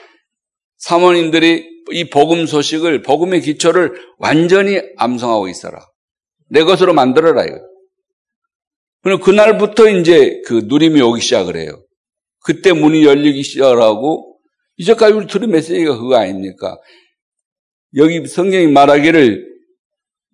사모님들이 0.78 1.69
이 1.91 2.10
복음 2.10 2.45
소식을, 2.45 3.02
복음의 3.02 3.41
기초를 3.41 3.93
완전히 4.17 4.82
암송하고 4.97 5.47
있어라. 5.47 5.80
내 6.50 6.63
것으로 6.63 6.93
만들어라, 6.93 7.43
이거. 7.45 7.60
그럼 9.02 9.20
그날부터 9.20 9.90
이제 9.90 10.42
그 10.46 10.64
누림이 10.66 11.02
오기 11.02 11.22
시작을 11.22 11.56
해요. 11.58 11.84
그때 12.44 12.72
문이 12.72 13.04
열리기 13.06 13.44
시작하고, 13.44 14.38
이제까지 14.78 15.14
우리 15.14 15.28
들은 15.28 15.50
메시지가 15.50 15.98
그거 15.98 16.16
아닙니까? 16.18 16.78
여기 17.98 18.26
성경이 18.26 18.68
말하기를 18.68 19.46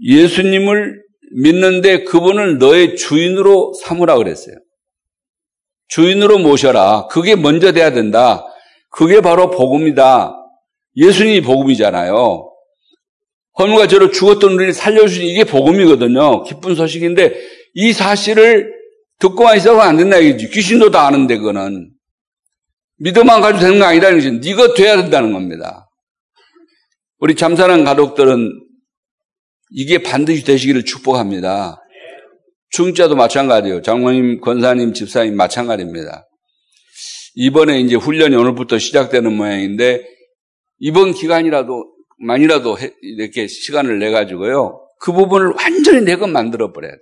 예수님을 0.05 1.01
믿는데 1.35 2.03
그분을 2.03 2.59
너의 2.59 2.95
주인으로 2.95 3.73
삼으라 3.83 4.17
그랬어요. 4.17 4.55
주인으로 5.89 6.37
모셔라. 6.39 7.07
그게 7.07 7.35
먼저 7.35 7.71
돼야 7.71 7.91
된다. 7.91 8.45
그게 8.91 9.21
바로 9.21 9.49
복음이다. 9.49 10.35
예수님이 10.95 11.41
복음이잖아요. 11.41 12.51
허물과 13.59 13.87
죄로 13.87 14.11
죽었던 14.11 14.53
우리를 14.53 14.73
살려주신 14.73 15.23
이게 15.23 15.43
복음이거든요. 15.43 16.43
기쁜 16.43 16.75
소식인데 16.75 17.33
이 17.73 17.93
사실을 17.93 18.73
듣고만 19.19 19.57
있어서는 19.57 19.81
안 19.81 19.97
된다 19.97 20.17
이거지. 20.17 20.49
귀신도 20.49 20.91
다 20.91 21.07
아는데 21.07 21.37
그거는. 21.37 21.91
믿음만 22.99 23.41
가지고 23.41 23.61
되는 23.61 23.79
거 23.79 23.85
아니라는 23.85 24.17
거죠. 24.17 24.31
네가 24.31 24.73
돼야 24.73 24.97
된다는 24.97 25.33
겁니다. 25.33 25.87
우리 27.19 27.35
잠사는 27.35 27.83
가족들은 27.83 28.51
이게 29.71 30.01
반드시 30.01 30.43
되시기를 30.43 30.85
축복합니다. 30.85 31.81
중자도 32.69 33.15
마찬가지예요. 33.15 33.81
장모님, 33.81 34.41
권사님, 34.41 34.93
집사님 34.93 35.35
마찬가지입니다. 35.35 36.27
이번에 37.35 37.79
이제 37.79 37.95
훈련이 37.95 38.35
오늘부터 38.35 38.79
시작되는 38.79 39.31
모양인데 39.31 40.03
이번 40.79 41.13
기간이라도 41.13 41.85
만이라도 42.19 42.77
이렇게 43.01 43.47
시간을 43.47 43.99
내 43.99 44.09
가지고요. 44.09 44.81
그 44.99 45.11
부분을 45.11 45.53
완전히 45.55 46.01
내가 46.01 46.27
만들어 46.27 46.73
버려야 46.73 46.91
돼. 46.91 46.99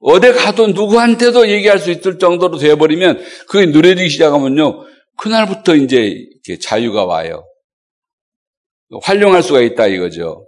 어디 0.00 0.32
가도 0.32 0.68
누구한테도 0.68 1.48
얘기할 1.48 1.78
수 1.78 1.90
있을 1.90 2.18
정도로 2.18 2.58
되어버리면 2.58 3.20
그게 3.48 3.66
누려지기 3.66 4.08
시작하면요. 4.10 4.84
그날부터 5.16 5.74
이제 5.74 6.26
자유가 6.62 7.04
와요. 7.04 7.44
활용할 9.02 9.42
수가 9.42 9.60
있다 9.60 9.86
이거죠. 9.88 10.46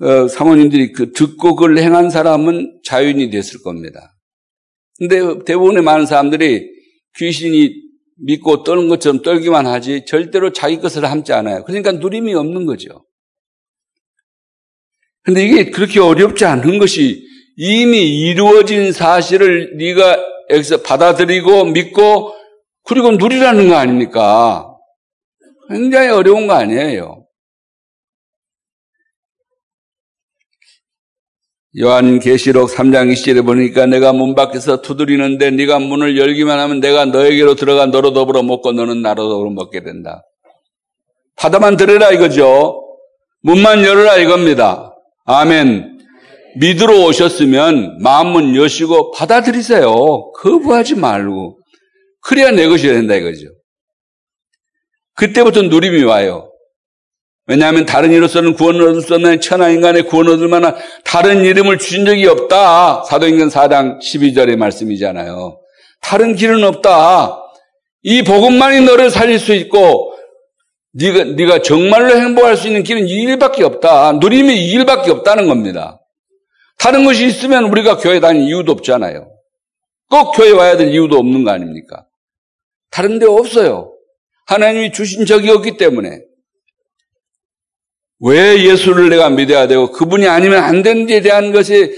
어, 0.00 0.28
사모님들이 0.28 0.92
그 0.92 1.12
듣고 1.12 1.56
그걸 1.56 1.78
행한 1.78 2.10
사람은 2.10 2.80
자유인이 2.84 3.30
됐을 3.30 3.62
겁니다. 3.62 4.14
근데 4.98 5.20
대부분의 5.44 5.82
많은 5.82 6.06
사람들이 6.06 6.68
귀신이 7.16 7.72
믿고 8.24 8.64
떠는 8.64 8.88
것처럼 8.88 9.22
떨기만 9.22 9.66
하지 9.66 10.04
절대로 10.06 10.52
자기 10.52 10.78
것을 10.78 11.04
함지 11.04 11.32
않아요. 11.32 11.64
그러니까 11.64 11.92
누림이 11.92 12.34
없는 12.34 12.66
거죠. 12.66 13.04
근데 15.24 15.44
이게 15.44 15.70
그렇게 15.70 16.00
어렵지 16.00 16.44
않은 16.44 16.78
것이 16.78 17.22
이미 17.56 18.20
이루어진 18.20 18.92
사실을 18.92 19.76
네가 19.76 20.18
여기서 20.50 20.82
받아들이고 20.82 21.66
믿고 21.66 22.32
그리고 22.84 23.10
누리라는 23.12 23.68
거 23.68 23.76
아닙니까? 23.76 24.74
굉장히 25.68 26.08
어려운 26.08 26.46
거 26.46 26.54
아니에요. 26.54 27.26
요한계시록 31.78 32.70
3장 32.70 33.12
20절에 33.12 33.44
보니까 33.44 33.86
내가 33.86 34.12
문 34.12 34.34
밖에서 34.34 34.80
두드리는데 34.80 35.50
네가 35.50 35.78
문을 35.78 36.16
열기만 36.16 36.58
하면 36.58 36.80
내가 36.80 37.04
너에게로 37.04 37.56
들어가 37.56 37.86
너로 37.86 38.12
더불어 38.14 38.42
먹고 38.42 38.72
너는 38.72 39.02
나로 39.02 39.28
더불어 39.28 39.50
먹게 39.50 39.82
된다. 39.82 40.24
받아만 41.36 41.76
들으라 41.76 42.10
이거죠. 42.12 42.84
문만 43.42 43.84
열어라 43.84 44.16
이겁니다. 44.16 44.87
아멘. 45.30 45.98
믿으러 46.56 47.04
오셨으면 47.04 47.98
마음문 48.00 48.56
여시고 48.56 49.12
받아들이세요. 49.12 50.32
거부하지 50.32 50.94
말고. 50.94 51.58
그래야 52.22 52.50
내 52.50 52.66
것이 52.66 52.88
된다 52.88 53.14
이거죠. 53.14 53.48
그때부터 55.14 55.62
누림이 55.62 56.02
와요. 56.04 56.50
왜냐하면 57.46 57.84
다른 57.84 58.10
이로서는 58.10 58.54
구원을 58.54 58.88
얻을 58.88 59.02
수 59.02 59.14
없는 59.14 59.42
천하 59.42 59.68
인간의 59.68 60.04
구원 60.04 60.28
얻을 60.28 60.48
만한 60.48 60.76
다른 61.04 61.44
이름을 61.44 61.76
주신 61.76 62.06
적이 62.06 62.26
없다. 62.26 63.04
사도행전 63.04 63.50
4장 63.50 64.00
12절의 64.00 64.56
말씀이잖아요. 64.56 65.60
다른 66.00 66.36
길은 66.36 66.64
없다. 66.64 67.38
이 68.02 68.22
복음만이 68.22 68.80
너를 68.86 69.10
살릴 69.10 69.38
수 69.38 69.52
있고 69.52 70.07
네가 70.98 71.24
네가 71.36 71.62
정말로 71.62 72.16
행복할 72.16 72.56
수 72.56 72.66
있는 72.66 72.82
길은 72.82 73.06
이 73.06 73.12
일밖에 73.22 73.62
없다. 73.62 74.12
누림이 74.12 74.54
이 74.54 74.70
일밖에 74.72 75.10
없다는 75.10 75.46
겁니다. 75.46 76.00
다른 76.78 77.04
것이 77.04 77.26
있으면 77.26 77.64
우리가 77.64 77.98
교회 77.98 78.20
다닐 78.20 78.42
이유도 78.42 78.72
없잖아요. 78.72 79.30
꼭 80.10 80.32
교회 80.32 80.50
와야 80.50 80.76
될 80.76 80.88
이유도 80.88 81.16
없는 81.18 81.44
거 81.44 81.50
아닙니까? 81.50 82.06
다른 82.90 83.18
데 83.18 83.26
없어요. 83.26 83.94
하나님이 84.46 84.92
주신 84.92 85.26
적이 85.26 85.50
없기 85.50 85.76
때문에. 85.76 86.20
왜 88.20 88.64
예수를 88.64 89.10
내가 89.10 89.30
믿어야 89.30 89.68
되고 89.68 89.92
그분이 89.92 90.26
아니면 90.26 90.64
안 90.64 90.82
되는지에 90.82 91.20
대한 91.20 91.52
것을 91.52 91.92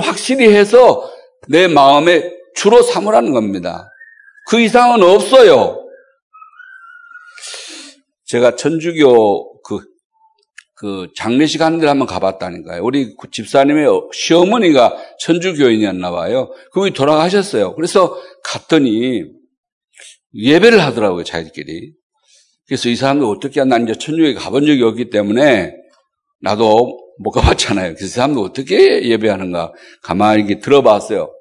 확실히 0.00 0.54
해서 0.54 1.10
내 1.48 1.68
마음에 1.68 2.30
주로 2.54 2.80
삼으라는 2.82 3.32
겁니다. 3.32 3.90
그 4.48 4.60
이상은 4.60 5.02
없어요. 5.02 5.85
제가 8.26 8.56
천주교 8.56 9.62
그, 9.62 9.80
그 10.74 11.08
장례식 11.16 11.62
하는 11.62 11.78
데를 11.78 11.90
한번 11.90 12.06
가봤다니까요. 12.06 12.82
우리 12.84 13.14
그 13.16 13.30
집사님의 13.30 13.88
시어머니가 14.12 14.96
천주교인이었나 15.20 16.10
봐요. 16.10 16.52
그분이 16.72 16.92
돌아가셨어요. 16.92 17.74
그래서 17.74 18.16
갔더니 18.44 19.24
예배를 20.34 20.80
하더라고요, 20.80 21.24
자기들끼리. 21.24 21.92
그래서 22.66 22.88
이 22.88 22.96
사람들 22.96 23.26
어떻게 23.26 23.64
난 23.64 23.84
이제 23.84 23.94
천주교에 23.94 24.34
가본 24.34 24.66
적이 24.66 24.82
없기 24.82 25.10
때문에 25.10 25.72
나도 26.40 26.98
못 27.18 27.30
가봤잖아요. 27.30 27.94
그래서 27.94 28.04
이 28.04 28.08
사람들 28.08 28.42
어떻게 28.42 29.08
예배하는가 29.08 29.72
가만히 30.02 30.60
들어봤어요. 30.60 31.32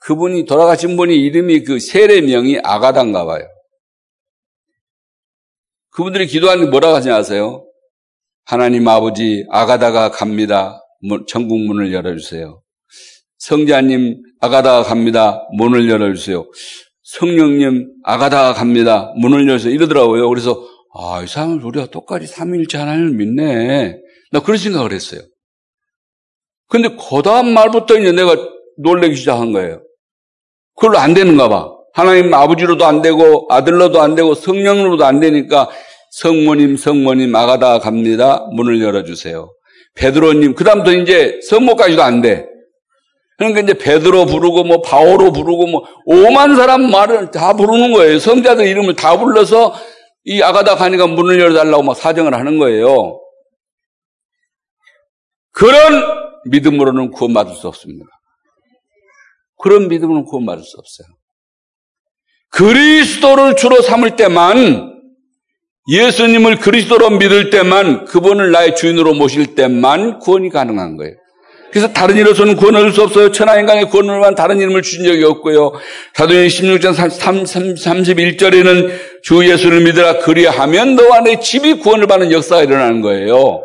그분이 0.00 0.44
돌아가신 0.44 0.96
분이 0.96 1.16
이름이 1.16 1.64
그 1.64 1.80
세례명이 1.80 2.60
아가단가 2.62 3.24
봐요. 3.24 3.44
그분들이 5.98 6.28
기도하는 6.28 6.70
뭐라고 6.70 6.94
하지 6.94 7.10
아세요? 7.10 7.66
하나님 8.44 8.86
아버지 8.86 9.44
아가다가 9.50 10.12
갑니다. 10.12 10.80
천국 11.26 11.58
문을 11.58 11.92
열어주세요. 11.92 12.62
성자님 13.38 14.22
아가다가 14.38 14.84
갑니다. 14.84 15.42
문을 15.56 15.90
열어주세요. 15.90 16.48
성령님 17.02 17.90
아가다가 18.04 18.54
갑니다. 18.54 19.12
문을 19.16 19.48
열어서 19.48 19.70
이러더라고요. 19.70 20.28
그래서 20.28 20.64
아, 20.94 21.20
이 21.24 21.26
사람은 21.26 21.62
우리가 21.62 21.86
똑같이 21.86 22.28
삼일째 22.28 22.78
하나님을 22.78 23.14
믿네. 23.14 23.98
나 24.30 24.38
그런 24.38 24.56
생각을 24.56 24.92
했어요. 24.92 25.20
근데 26.68 26.90
그 26.90 27.22
다음 27.24 27.52
말부터 27.54 27.98
이제 27.98 28.12
내가 28.12 28.36
놀래기 28.76 29.16
시작한 29.16 29.50
거예요. 29.50 29.82
그걸로 30.76 30.98
안 30.98 31.12
되는가 31.12 31.48
봐. 31.48 31.77
하나님 31.98 32.32
아버지로도 32.32 32.86
안 32.86 33.02
되고 33.02 33.48
아들로도 33.50 34.00
안 34.00 34.14
되고 34.14 34.32
성령으로도 34.32 35.04
안 35.04 35.18
되니까 35.18 35.68
성모님, 36.12 36.76
성모님 36.76 37.34
아가다 37.34 37.80
갑니다. 37.80 38.46
문을 38.52 38.80
열어주세요. 38.80 39.52
베드로님, 39.96 40.54
그 40.54 40.62
다음부터 40.62 40.92
이제 40.92 41.40
성모까지도 41.48 42.00
안 42.00 42.20
돼. 42.20 42.46
그러니까 43.36 43.62
이제 43.62 43.74
베드로 43.74 44.26
부르고 44.26 44.62
뭐 44.62 44.80
바오로 44.80 45.32
부르고 45.32 45.66
뭐 45.66 45.82
오만 46.06 46.54
사람 46.54 46.88
말을 46.88 47.32
다 47.32 47.54
부르는 47.54 47.92
거예요. 47.92 48.20
성자들 48.20 48.64
이름을 48.68 48.94
다 48.94 49.18
불러서 49.18 49.74
이 50.22 50.40
아가다 50.40 50.76
가니까 50.76 51.08
문을 51.08 51.40
열어달라고 51.40 51.82
막 51.82 51.96
사정을 51.96 52.32
하는 52.32 52.60
거예요. 52.60 53.20
그런 55.50 56.04
믿음으로는 56.44 57.10
구원받을 57.10 57.56
수 57.56 57.66
없습니다. 57.66 58.06
그런 59.60 59.88
믿음으로는 59.88 60.26
구원받을 60.26 60.62
수 60.62 60.76
없어요. 60.78 61.17
그리스도를 62.50 63.56
주로 63.56 63.82
삼을 63.82 64.16
때만 64.16 64.94
예수님을 65.90 66.56
그리스도로 66.56 67.10
믿을 67.10 67.50
때만 67.50 68.04
그분을 68.04 68.50
나의 68.50 68.76
주인으로 68.76 69.14
모실 69.14 69.54
때만 69.54 70.18
구원이 70.18 70.50
가능한 70.50 70.96
거예요. 70.96 71.14
그래서 71.70 71.92
다른 71.92 72.16
이로서는 72.16 72.56
구원 72.56 72.76
얻을 72.76 72.92
수 72.92 73.02
없어요. 73.02 73.30
천하인간의 73.30 73.90
구원을 73.90 74.20
위한 74.20 74.34
다른 74.34 74.58
이름을 74.58 74.82
주신 74.82 75.04
적이 75.04 75.24
없고요. 75.24 75.72
사도행 76.14 76.48
16장 76.48 76.94
31절에는 76.94 79.22
주 79.22 79.48
예수를 79.48 79.82
믿으라 79.82 80.18
그리하면 80.18 80.96
너와 80.96 81.20
내 81.20 81.38
집이 81.38 81.74
구원을 81.74 82.06
받는 82.06 82.32
역사가 82.32 82.62
일어나는 82.62 83.02
거예요. 83.02 83.64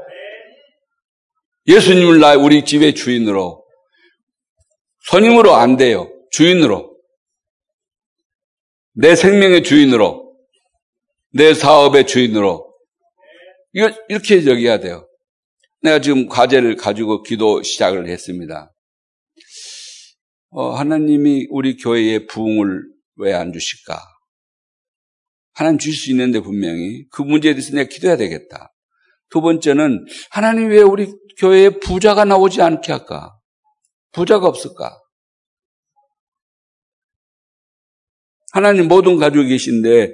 예수님을 1.67 2.19
나 2.19 2.35
우리 2.35 2.65
집의 2.65 2.93
주인으로 2.93 3.63
선임으로 5.09 5.55
안 5.55 5.77
돼요. 5.77 6.09
주인으로 6.31 6.92
내 8.93 9.15
생명의 9.15 9.63
주인으로 9.63 10.35
내 11.33 11.53
사업의 11.53 12.05
주인으로 12.07 12.71
이렇게 14.07 14.45
여겨야 14.45 14.79
돼요. 14.79 15.07
내가 15.81 15.99
지금 15.99 16.27
과제를 16.27 16.75
가지고 16.75 17.23
기도 17.23 17.63
시작을 17.63 18.07
했습니다. 18.07 18.71
어, 20.51 20.69
하나님이 20.71 21.47
우리 21.49 21.75
교회에 21.77 22.25
부흥을 22.27 22.83
왜 23.15 23.33
안 23.33 23.51
주실까? 23.51 23.99
하나님 25.53 25.79
주실 25.79 25.99
수 25.99 26.11
있는데 26.11 26.39
분명히 26.39 27.05
그 27.11 27.21
문제에 27.23 27.53
대해서 27.53 27.75
내가 27.75 27.89
기도해야 27.89 28.17
되겠다. 28.17 28.71
두 29.29 29.41
번째는 29.41 30.05
하나님 30.29 30.69
왜 30.69 30.81
우리 30.81 31.11
교회에 31.39 31.79
부자가 31.79 32.25
나오지 32.25 32.61
않게 32.61 32.91
할까? 32.91 33.33
부자가 34.11 34.47
없을까? 34.47 34.99
하나님 38.53 38.87
모든 38.87 39.17
가지고 39.17 39.45
계신데 39.45 40.13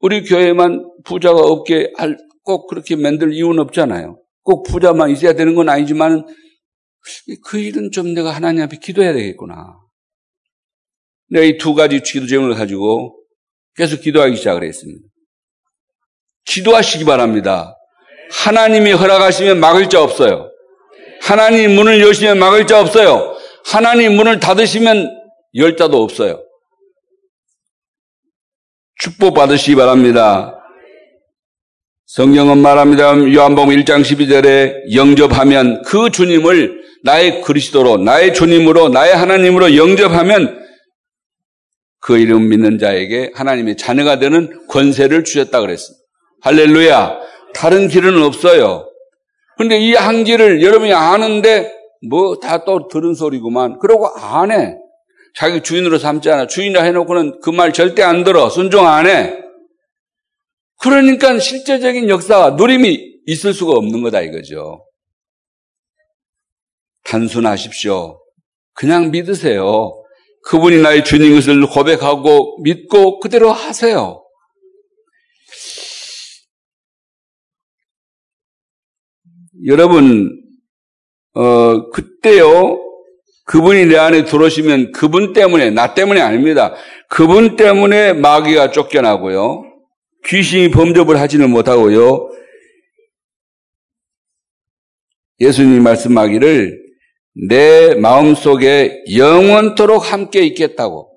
우리 0.00 0.24
교회만 0.24 0.90
부자가 1.04 1.38
없게 1.38 1.92
할, 1.96 2.16
꼭 2.42 2.66
그렇게 2.66 2.96
만들 2.96 3.34
이유는 3.34 3.60
없잖아요. 3.60 4.18
꼭 4.42 4.62
부자만 4.62 5.10
있어야 5.10 5.34
되는 5.34 5.54
건 5.54 5.68
아니지만 5.68 6.26
그 7.44 7.58
일은 7.58 7.90
좀 7.92 8.14
내가 8.14 8.30
하나님 8.30 8.62
앞에 8.62 8.78
기도해야 8.82 9.12
되겠구나. 9.12 9.54
내가 11.28 11.44
이 11.44 11.58
두 11.58 11.74
가지 11.74 12.00
기도 12.00 12.26
제목을 12.26 12.54
가지고 12.54 13.18
계속 13.76 14.00
기도하기 14.00 14.36
시작을 14.36 14.64
했습니다. 14.64 15.00
기도하시기 16.46 17.04
바랍니다. 17.04 17.76
하나님이 18.30 18.92
허락하시면 18.92 19.60
막을 19.60 19.90
자 19.90 20.02
없어요. 20.02 20.50
하나님 21.20 21.74
문을 21.74 22.00
여시면 22.00 22.38
막을 22.38 22.66
자 22.66 22.80
없어요. 22.80 23.36
하나님 23.66 24.16
문을 24.16 24.40
닫으시면 24.40 25.10
열 25.56 25.76
자도 25.76 26.02
없어요. 26.02 26.45
축복 28.98 29.34
받으시기 29.34 29.76
바랍니다. 29.76 30.52
성경은 32.06 32.58
말합니다. 32.58 33.16
요한복음 33.34 33.74
1장 33.76 34.02
12절에 34.02 34.94
영접하면 34.94 35.82
그 35.82 36.10
주님을 36.10 36.80
나의 37.02 37.42
그리스도로, 37.42 37.98
나의 37.98 38.32
주님으로, 38.32 38.88
나의 38.88 39.14
하나님으로 39.14 39.76
영접하면 39.76 40.64
그 42.00 42.18
이름 42.18 42.48
믿는 42.48 42.78
자에게 42.78 43.32
하나님의 43.34 43.76
자녀가 43.76 44.18
되는 44.18 44.66
권세를 44.68 45.24
주셨다 45.24 45.60
그랬습니다. 45.60 46.02
할렐루야. 46.42 47.18
다른 47.54 47.88
길은 47.88 48.22
없어요. 48.22 48.88
근데 49.58 49.78
이 49.78 49.94
한 49.94 50.24
길을 50.24 50.62
여러분이 50.62 50.92
아는데 50.92 51.72
뭐 52.08 52.38
다 52.40 52.64
또 52.64 52.88
들은 52.88 53.14
소리구만. 53.14 53.78
그러고 53.80 54.08
안 54.08 54.52
해. 54.52 54.76
자기 55.36 55.62
주인으로 55.62 55.98
삼지 55.98 56.30
않아. 56.30 56.46
주인이라 56.46 56.82
해놓고는 56.82 57.40
그 57.40 57.50
말 57.50 57.72
절대 57.72 58.02
안 58.02 58.24
들어. 58.24 58.48
순종 58.48 58.86
안 58.86 59.06
해. 59.06 59.38
그러니까 60.80 61.38
실제적인 61.38 62.08
역사가 62.08 62.50
누림이 62.50 63.20
있을 63.26 63.52
수가 63.52 63.74
없는 63.74 64.02
거다 64.02 64.22
이거죠. 64.22 64.86
단순하십시오. 67.04 68.20
그냥 68.72 69.10
믿으세요. 69.10 70.02
그분이 70.44 70.80
나의 70.80 71.04
주님 71.04 71.34
것을 71.34 71.66
고백하고 71.66 72.62
믿고 72.62 73.20
그대로 73.20 73.50
하세요. 73.52 74.22
여러분, 79.66 80.30
어, 81.34 81.90
그때요, 81.90 82.78
그분이 83.46 83.86
내 83.86 83.96
안에 83.96 84.24
들어오시면 84.24 84.92
그분 84.92 85.32
때문에, 85.32 85.70
나 85.70 85.94
때문에 85.94 86.20
아닙니다. 86.20 86.74
그분 87.08 87.56
때문에 87.56 88.12
마귀가 88.12 88.72
쫓겨나고요. 88.72 89.64
귀신이 90.26 90.70
범접을 90.72 91.18
하지는 91.20 91.50
못하고요. 91.50 92.28
예수님이 95.38 95.80
말씀하기를 95.80 96.86
내 97.48 97.94
마음 97.94 98.34
속에 98.34 99.04
영원토록 99.14 100.12
함께 100.12 100.40
있겠다고. 100.40 101.12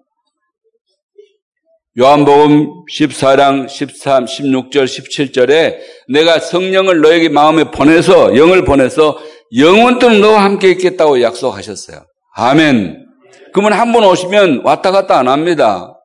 요한복음 1.97 2.85
14장 2.95 3.67
13, 3.67 4.25
16절, 4.25 4.85
17절에 4.85 5.79
내가 6.09 6.39
성령을 6.39 7.01
너에게 7.01 7.29
마음에 7.29 7.71
보내서 7.71 8.37
영을 8.37 8.63
보내서 8.63 9.17
영원토록 9.57 10.19
너와 10.19 10.43
함께 10.43 10.69
있겠다고 10.71 11.21
약속하셨어요. 11.21 12.08
아멘. 12.35 13.05
그러면 13.53 13.73
한 13.73 13.91
번 13.91 14.03
오시면 14.03 14.61
왔다 14.63 14.91
갔다 14.91 15.17
안 15.19 15.27
합니다. 15.27 15.95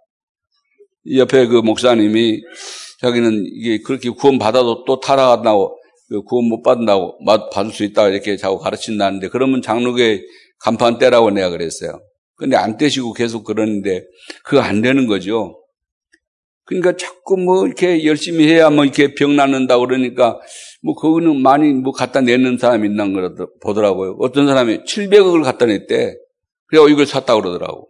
옆에 1.14 1.46
그 1.46 1.56
목사님이 1.56 2.40
자기는 3.00 3.44
이게 3.46 3.78
그렇게 3.82 4.08
구원 4.10 4.38
받아도 4.38 4.84
또 4.84 5.00
타락한다고 5.00 5.76
그 6.08 6.22
구원 6.22 6.48
못 6.48 6.62
받는다고 6.62 7.18
받을 7.52 7.70
수 7.72 7.84
있다 7.84 8.08
이렇게 8.08 8.37
자꾸 8.37 8.58
가르친다는데 8.58 9.28
그러면 9.28 9.60
장로교에 9.62 10.22
간판 10.60 10.98
떼라고 10.98 11.30
내가 11.30 11.50
그랬어요. 11.50 12.00
근데 12.37 12.56
안 12.56 12.76
떼시고 12.78 13.12
계속 13.12 13.44
그러는데 13.44 14.02
그거 14.44 14.62
안 14.62 14.80
되는 14.80 15.06
거죠. 15.06 15.60
그러니까 16.66 16.96
자꾸 16.96 17.37
뭐 17.37 17.66
이렇게 17.66 18.05
열심히 18.05 18.46
해야 18.48 18.70
뭐 18.70 18.85
이렇게 18.85 19.14
병 19.14 19.37
낫는다 19.37 19.79
그러니까 19.79 20.38
뭐 20.83 20.94
그거는 20.94 21.42
많이 21.42 21.72
뭐 21.72 21.92
갖다 21.92 22.20
내는 22.20 22.59
사람이 22.59 22.88
있나 22.88 23.07
보더라고요. 23.62 24.16
어떤 24.20 24.46
사람이 24.46 24.85
700억을 24.85 25.44
갖다 25.44 25.66
냈대. 25.66 26.14
그래서 26.66 26.88
이걸 26.88 27.07
샀다 27.07 27.35
그러더라고. 27.37 27.88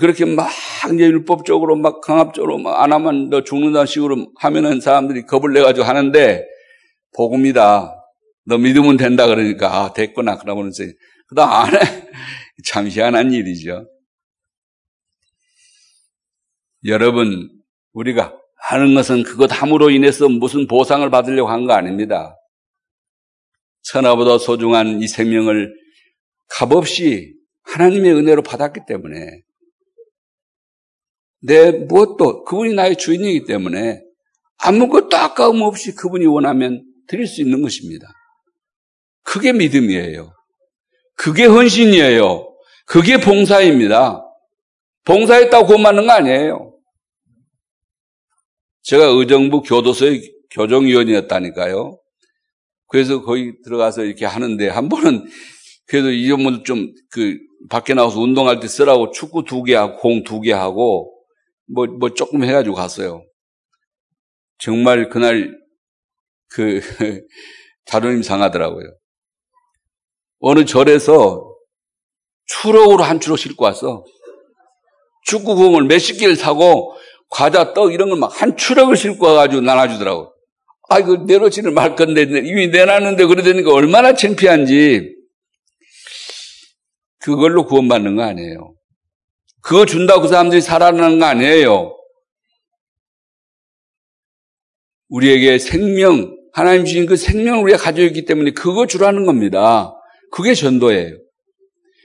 그렇게 0.00 0.24
막 0.24 0.48
이제 0.94 1.04
율법적으로 1.04 1.76
막 1.76 2.00
강압적으로 2.00 2.58
막 2.58 2.80
안 2.82 2.92
하면 2.92 3.28
너 3.30 3.42
죽는다는 3.44 3.86
식으로 3.86 4.28
하면은 4.40 4.80
사람들이 4.80 5.22
겁을 5.26 5.52
내가지고 5.52 5.84
하는데 5.86 6.44
복음이다. 7.16 7.94
너 8.46 8.58
믿으면 8.58 8.96
된다 8.96 9.26
그러니까 9.26 9.84
아 9.84 9.92
됐구나 9.92 10.38
그러면서 10.38 10.84
그다음 11.28 11.50
안 11.52 11.74
해. 11.74 11.78
참 12.64 12.88
희한한 12.88 13.32
일이죠. 13.32 13.86
여러분 16.86 17.50
우리가 17.92 18.36
하는 18.56 18.94
것은 18.94 19.22
그것 19.22 19.50
함으로 19.52 19.90
인해서 19.90 20.28
무슨 20.28 20.66
보상을 20.66 21.08
받으려고 21.10 21.50
한 21.50 21.66
거 21.66 21.74
아닙니다. 21.74 22.36
천하보다 23.82 24.38
소중한 24.38 25.02
이 25.02 25.08
생명을 25.08 25.74
값없이 26.48 27.34
하나님의 27.62 28.14
은혜로 28.14 28.42
받았기 28.42 28.80
때문에 28.86 29.42
내 31.42 31.70
무엇도 31.72 32.44
그분이 32.44 32.74
나의 32.74 32.96
주인이기 32.96 33.44
때문에 33.44 34.02
아무것도 34.58 35.16
아까움 35.16 35.60
없이 35.62 35.94
그분이 35.94 36.24
원하면 36.26 36.84
드릴 37.06 37.26
수 37.26 37.42
있는 37.42 37.60
것입니다. 37.60 38.06
그게 39.22 39.52
믿음이에요. 39.52 40.32
그게 41.16 41.44
헌신이에요. 41.44 42.54
그게 42.86 43.18
봉사입니다. 43.18 44.22
봉사했다고 45.04 45.66
구원받는 45.66 46.06
거 46.06 46.12
아니에요. 46.12 46.73
제가 48.84 49.06
의정부 49.06 49.62
교도소의 49.62 50.32
교정위원이었다니까요. 50.50 51.98
그래서 52.88 53.22
거기 53.22 53.52
들어가서 53.64 54.04
이렇게 54.04 54.26
하는데 54.26 54.68
한 54.68 54.88
번은 54.88 55.26
그래도 55.86 56.10
이 56.10 56.28
전문 56.28 56.64
좀그 56.64 57.38
밖에 57.70 57.94
나와서 57.94 58.20
운동할 58.20 58.60
때 58.60 58.68
쓰라고 58.68 59.10
축구 59.10 59.44
두 59.44 59.64
개 59.64 59.74
하고 59.74 59.98
공 59.98 60.22
두 60.24 60.40
개 60.42 60.52
하고 60.52 61.12
뭐, 61.66 61.86
뭐 61.86 62.10
조금 62.14 62.44
해가지고 62.44 62.76
갔어요. 62.76 63.24
정말 64.58 65.08
그날 65.08 65.58
그 66.48 66.80
자존심 67.86 68.22
상하더라고요. 68.22 68.86
어느 70.40 70.64
절에서 70.66 71.54
추럭으로 72.46 73.02
한 73.02 73.18
추럭 73.18 73.38
싣고 73.38 73.64
왔어. 73.64 74.04
축구공을 75.26 75.84
몇십 75.84 76.18
개를 76.20 76.36
사고 76.36 76.94
과자, 77.34 77.74
떡 77.74 77.92
이런 77.92 78.10
걸 78.10 78.18
막 78.18 78.28
한 78.40 78.56
추럭을 78.56 78.96
싣고 78.96 79.26
와가지고 79.26 79.62
나눠주더라고. 79.62 80.32
아, 80.88 81.00
이거 81.00 81.16
내놓지를 81.16 81.72
말 81.72 81.96
건데, 81.96 82.22
이미 82.22 82.68
내놨는데 82.68 83.26
그러다니까 83.26 83.72
얼마나 83.72 84.14
창피한지. 84.14 85.14
그걸로 87.18 87.66
구원받는 87.66 88.16
거 88.16 88.22
아니에요. 88.22 88.74
그거 89.62 89.84
준다고 89.86 90.22
그 90.22 90.28
사람들이 90.28 90.60
살아나는 90.60 91.18
거 91.18 91.24
아니에요. 91.24 91.96
우리에게 95.08 95.58
생명, 95.58 96.36
하나님 96.52 96.84
주신 96.84 97.06
그 97.06 97.16
생명을 97.16 97.62
우리가 97.64 97.78
가지고 97.78 98.06
있기 98.08 98.26
때문에 98.26 98.50
그거 98.52 98.86
주라는 98.86 99.26
겁니다. 99.26 99.92
그게 100.30 100.54
전도예요. 100.54 101.16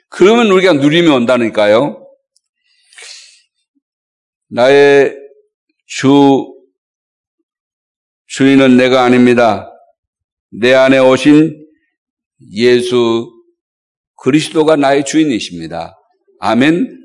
그러면 0.10 0.50
우리가 0.52 0.74
누리면 0.74 1.12
온다니까요. 1.12 2.08
나의 4.52 5.19
주, 5.90 6.54
주인은 8.28 8.78
내가 8.78 9.04
아닙니다. 9.04 9.72
내 10.52 10.74
안에 10.74 11.00
오신 11.00 11.66
예수 12.54 13.28
그리스도가 14.22 14.76
나의 14.76 15.04
주인이십니다. 15.04 15.96
아멘. 16.40 16.96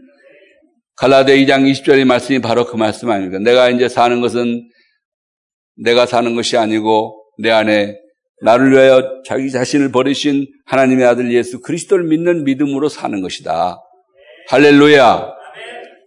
갈라데 0.96 1.36
2장 1.38 1.68
20절의 1.70 2.04
말씀이 2.04 2.40
바로 2.40 2.66
그 2.66 2.76
말씀 2.76 3.10
아닙니까? 3.10 3.38
내가 3.38 3.70
이제 3.70 3.88
사는 3.88 4.20
것은 4.20 4.68
내가 5.76 6.04
사는 6.04 6.34
것이 6.36 6.58
아니고 6.58 7.16
내 7.38 7.50
안에 7.50 7.96
나를 8.42 8.70
위하여 8.70 9.22
자기 9.26 9.50
자신을 9.50 9.92
버리신 9.92 10.46
하나님의 10.66 11.06
아들 11.06 11.32
예수 11.32 11.60
그리스도를 11.62 12.04
믿는 12.04 12.44
믿음으로 12.44 12.90
사는 12.90 13.18
것이다. 13.22 13.78
할렐루야. 14.48 15.34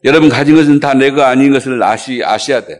여러분 0.03 0.29
가진 0.29 0.55
것은 0.55 0.79
다 0.79 0.93
내가 0.93 1.29
아닌 1.29 1.51
것을 1.51 1.81
아시, 1.83 2.23
아셔야 2.23 2.65
돼. 2.65 2.79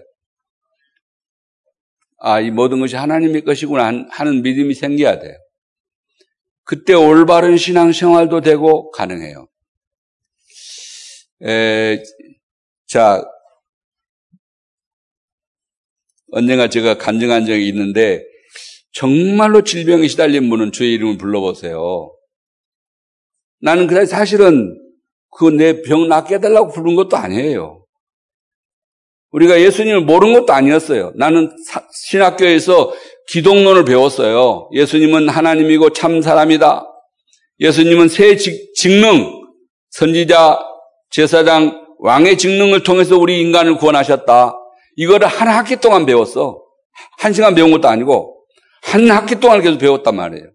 아, 2.20 2.40
이 2.40 2.52
모든 2.52 2.80
것이 2.80 2.96
하나님의 2.96 3.44
것이구나 3.44 4.06
하는 4.10 4.42
믿음이 4.42 4.74
생겨야 4.74 5.20
돼. 5.20 5.38
그때 6.64 6.94
올바른 6.94 7.58
신앙 7.58 7.92
생활도 7.92 8.42
되고 8.42 8.92
가능해요. 8.92 9.48
에, 11.44 12.04
자, 12.88 13.24
언젠가 16.32 16.68
제가 16.68 16.98
간증한 16.98 17.46
적이 17.46 17.70
있는데 17.70 18.24
정말로 18.92 19.64
질병에 19.64 20.08
시달린 20.08 20.50
분은 20.50 20.72
주의 20.72 20.94
이름을 20.94 21.18
불러보세요. 21.18 22.14
나는 23.62 23.88
그래 23.88 24.06
사실은 24.06 24.76
그 25.32 25.50
내 25.52 25.82
병 25.82 26.08
낫게 26.08 26.36
해달라고 26.36 26.72
부른 26.72 26.96
것도 26.96 27.18
아니에요. 27.18 27.84
우리가 29.32 29.60
예수님을 29.60 30.02
모르는 30.02 30.34
것도 30.40 30.54
아니었어요. 30.54 31.12
나는 31.16 31.52
신학교에서 32.08 32.94
기독론을 33.30 33.86
배웠어요. 33.86 34.70
예수님은 34.74 35.30
하나님이고 35.30 35.90
참 35.92 36.22
사람이다. 36.22 36.86
예수님은 37.60 38.08
새 38.08 38.38
직능, 38.38 39.30
선지자, 39.92 40.60
제사장, 41.12 41.86
왕의 42.00 42.38
직능을 42.38 42.84
통해서 42.84 43.18
우리 43.18 43.42
인간을 43.42 43.78
구원하셨다. 43.78 44.56
이거를 44.96 45.28
한 45.28 45.48
학기 45.50 45.76
동안 45.76 46.06
배웠어. 46.06 46.62
한 47.20 47.34
시간 47.34 47.54
배운 47.54 47.72
것도 47.72 47.88
아니고 47.88 48.44
한 48.84 49.10
학기 49.12 49.40
동안 49.40 49.62
계속 49.62 49.78
배웠단 49.78 50.16
말이에요. 50.16 50.46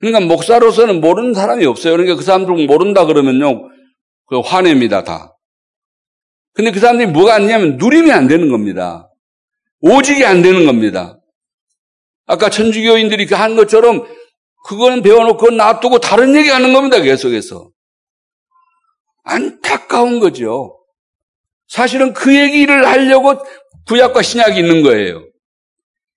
그러니까 0.00 0.20
목사로서는 0.20 1.00
모르는 1.00 1.34
사람이 1.34 1.64
없어요. 1.66 1.92
그러니까 1.94 2.16
그 2.16 2.22
사람들 2.22 2.66
모른다 2.66 3.04
그러면요. 3.06 3.68
그 4.26 4.40
화냅니다, 4.40 5.04
다. 5.04 5.36
근데 6.52 6.70
그 6.70 6.80
사람들이 6.80 7.08
뭐가 7.08 7.34
안 7.34 7.46
되냐면 7.46 7.76
누림이 7.76 8.10
안 8.12 8.28
되는 8.28 8.50
겁니다. 8.50 9.10
오직이 9.80 10.24
안 10.24 10.42
되는 10.42 10.66
겁니다. 10.66 11.18
아까 12.26 12.50
천주교인들이 12.50 13.26
그한 13.26 13.56
것처럼 13.56 14.06
그거는 14.66 15.02
배워놓고 15.02 15.50
놔두고 15.50 16.00
다른 16.00 16.34
얘기 16.34 16.48
하는 16.48 16.72
겁니다, 16.72 17.00
계속해서. 17.00 17.70
안타까운 19.22 20.18
거죠. 20.18 20.78
사실은 21.68 22.12
그 22.12 22.34
얘기를 22.34 22.86
하려고 22.86 23.34
구약과 23.86 24.22
신약이 24.22 24.58
있는 24.58 24.82
거예요. 24.82 25.24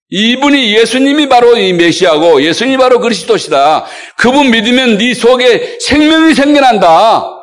이분이 0.09 0.75
예수님이 0.75 1.29
바로 1.29 1.55
이 1.57 1.73
메시아고 1.73 2.41
예수님이 2.41 2.77
바로 2.77 2.99
그리스도시다. 2.99 3.85
그분 4.17 4.49
믿으면 4.49 4.97
네 4.97 5.13
속에 5.13 5.77
생명이 5.79 6.33
생겨난다. 6.33 7.38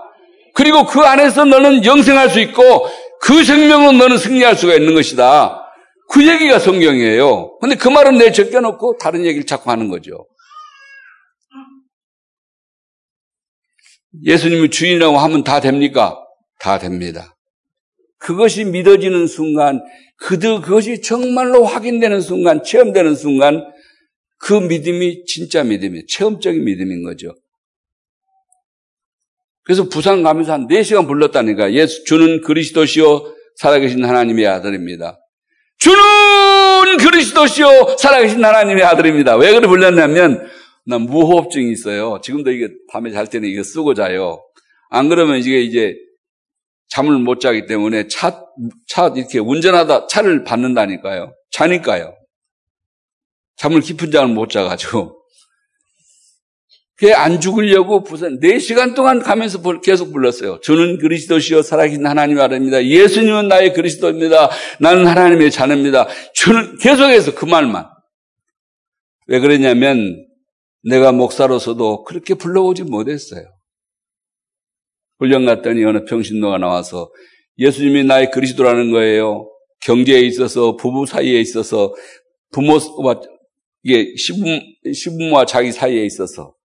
그리고 0.57 0.87
그 0.87 1.01
안에서 1.01 1.45
너는 1.45 1.85
영생할 1.85 2.31
수 2.31 2.40
있고 2.40 2.62
그 3.21 3.45
생명은 3.45 3.99
너는 3.99 4.16
승리할 4.16 4.57
수가 4.57 4.75
있는 4.75 4.95
것이다. 4.95 5.62
그 6.09 6.27
얘기가 6.27 6.59
성경이에요. 6.59 7.59
근데 7.61 7.77
그 7.77 7.88
말은 7.88 8.16
내 8.16 8.33
적혀놓고 8.33 8.97
다른 8.99 9.25
얘기를 9.27 9.45
자꾸 9.45 9.71
하는 9.71 9.88
거죠. 9.88 10.27
예수님이 14.25 14.71
주인이라고 14.71 15.19
하면 15.19 15.45
다 15.45 15.61
됩니까? 15.61 16.19
다 16.59 16.79
됩니다. 16.79 17.37
그것이 18.19 18.64
믿어지는 18.64 19.27
순간, 19.27 19.83
그들, 20.16 20.62
그것이 20.62 21.03
정말로 21.03 21.64
확인되는 21.64 22.23
순간, 22.23 22.62
체험되는 22.62 23.14
순간, 23.14 23.62
그 24.38 24.55
믿음이 24.55 25.25
진짜 25.27 25.62
믿음이에요. 25.64 26.07
체험적인 26.09 26.64
믿음인 26.64 27.03
거죠. 27.05 27.35
그래서 29.66 29.88
부산 29.88 30.22
가면서 30.22 30.52
한 30.52 30.68
4시간 30.68 31.09
불렀다니까. 31.09 31.72
예수, 31.72 32.05
주는 32.05 32.40
그리스도시요, 32.40 33.35
살아계신 33.57 34.05
하나님의 34.05 34.46
아들입니다. 34.46 35.18
주는 35.79 36.96
그리스도시요, 36.98 37.96
살아계신 37.98 38.44
하나님의 38.44 38.85
아들입니다. 38.85 39.37
왜 39.37 39.52
그래 39.52 39.66
불렀냐면, 39.66 40.48
난 40.87 41.02
무호흡증이 41.02 41.72
있어요. 41.72 42.20
지금도 42.22 42.52
이게 42.52 42.68
밤에 42.92 43.11
잘 43.11 43.26
때는 43.26 43.48
이거 43.48 43.64
쓰고 43.64 43.94
자요. 43.94 44.40
안 44.88 45.09
그러면 45.09 45.38
이게 45.38 45.61
이제 45.61 45.96
잠을 46.88 47.18
못 47.18 47.40
자기 47.40 47.66
때문에 47.66 48.07
차, 48.07 48.40
차 48.87 49.12
이렇게 49.16 49.40
운전하다 49.40 50.07
차를 50.07 50.44
받는다니까요. 50.44 51.35
자니까요. 51.50 52.14
잠을 53.57 53.81
깊은 53.81 54.12
잠을 54.12 54.33
못 54.33 54.48
자가지고. 54.48 55.20
그게 56.99 57.13
안 57.13 57.41
죽으려고 57.41 58.03
부산 58.03 58.41
4시간 58.41 58.95
동안 58.95 59.21
가면서 59.21 59.61
계속 59.81 60.13
불렀어요. 60.13 60.61
저는 60.63 60.99
그리스도시요 60.99 61.61
살아계신 61.61 62.07
하나님 62.07 62.41
아닙니다. 62.41 62.83
예수님은 62.85 63.49
나의 63.49 63.75
그리스도입니다. 63.75 64.51
나는 64.81 65.07
하나님의 65.07 65.51
자녀입니다. 65.51 66.09
저는 66.35 66.79
계속해서 66.79 67.35
그 67.35 67.45
말만. 67.45 67.87
왜 69.27 69.41
그러냐면 69.41 70.27
내가 70.85 71.13
목사로서도 71.13 72.05
그렇게 72.05 72.35
불러오지 72.35 72.85
못했어요. 72.85 73.45
훈련 75.19 75.45
갔더니 75.45 75.85
어느 75.85 76.05
평신도가 76.05 76.59
나와서 76.59 77.11
예수님이 77.59 78.05
나의 78.05 78.31
그리스도라는 78.31 78.91
거예요. 78.91 79.51
경제에 79.81 80.21
있어서 80.21 80.77
부부 80.77 81.05
사이에 81.05 81.41
있어서 81.41 81.95
부모와 82.53 83.21
이게 83.83 84.15
시부모, 84.17 84.61
시부모와 84.93 85.45
자기 85.45 85.73
사이에 85.73 86.05
있어서 86.07 86.56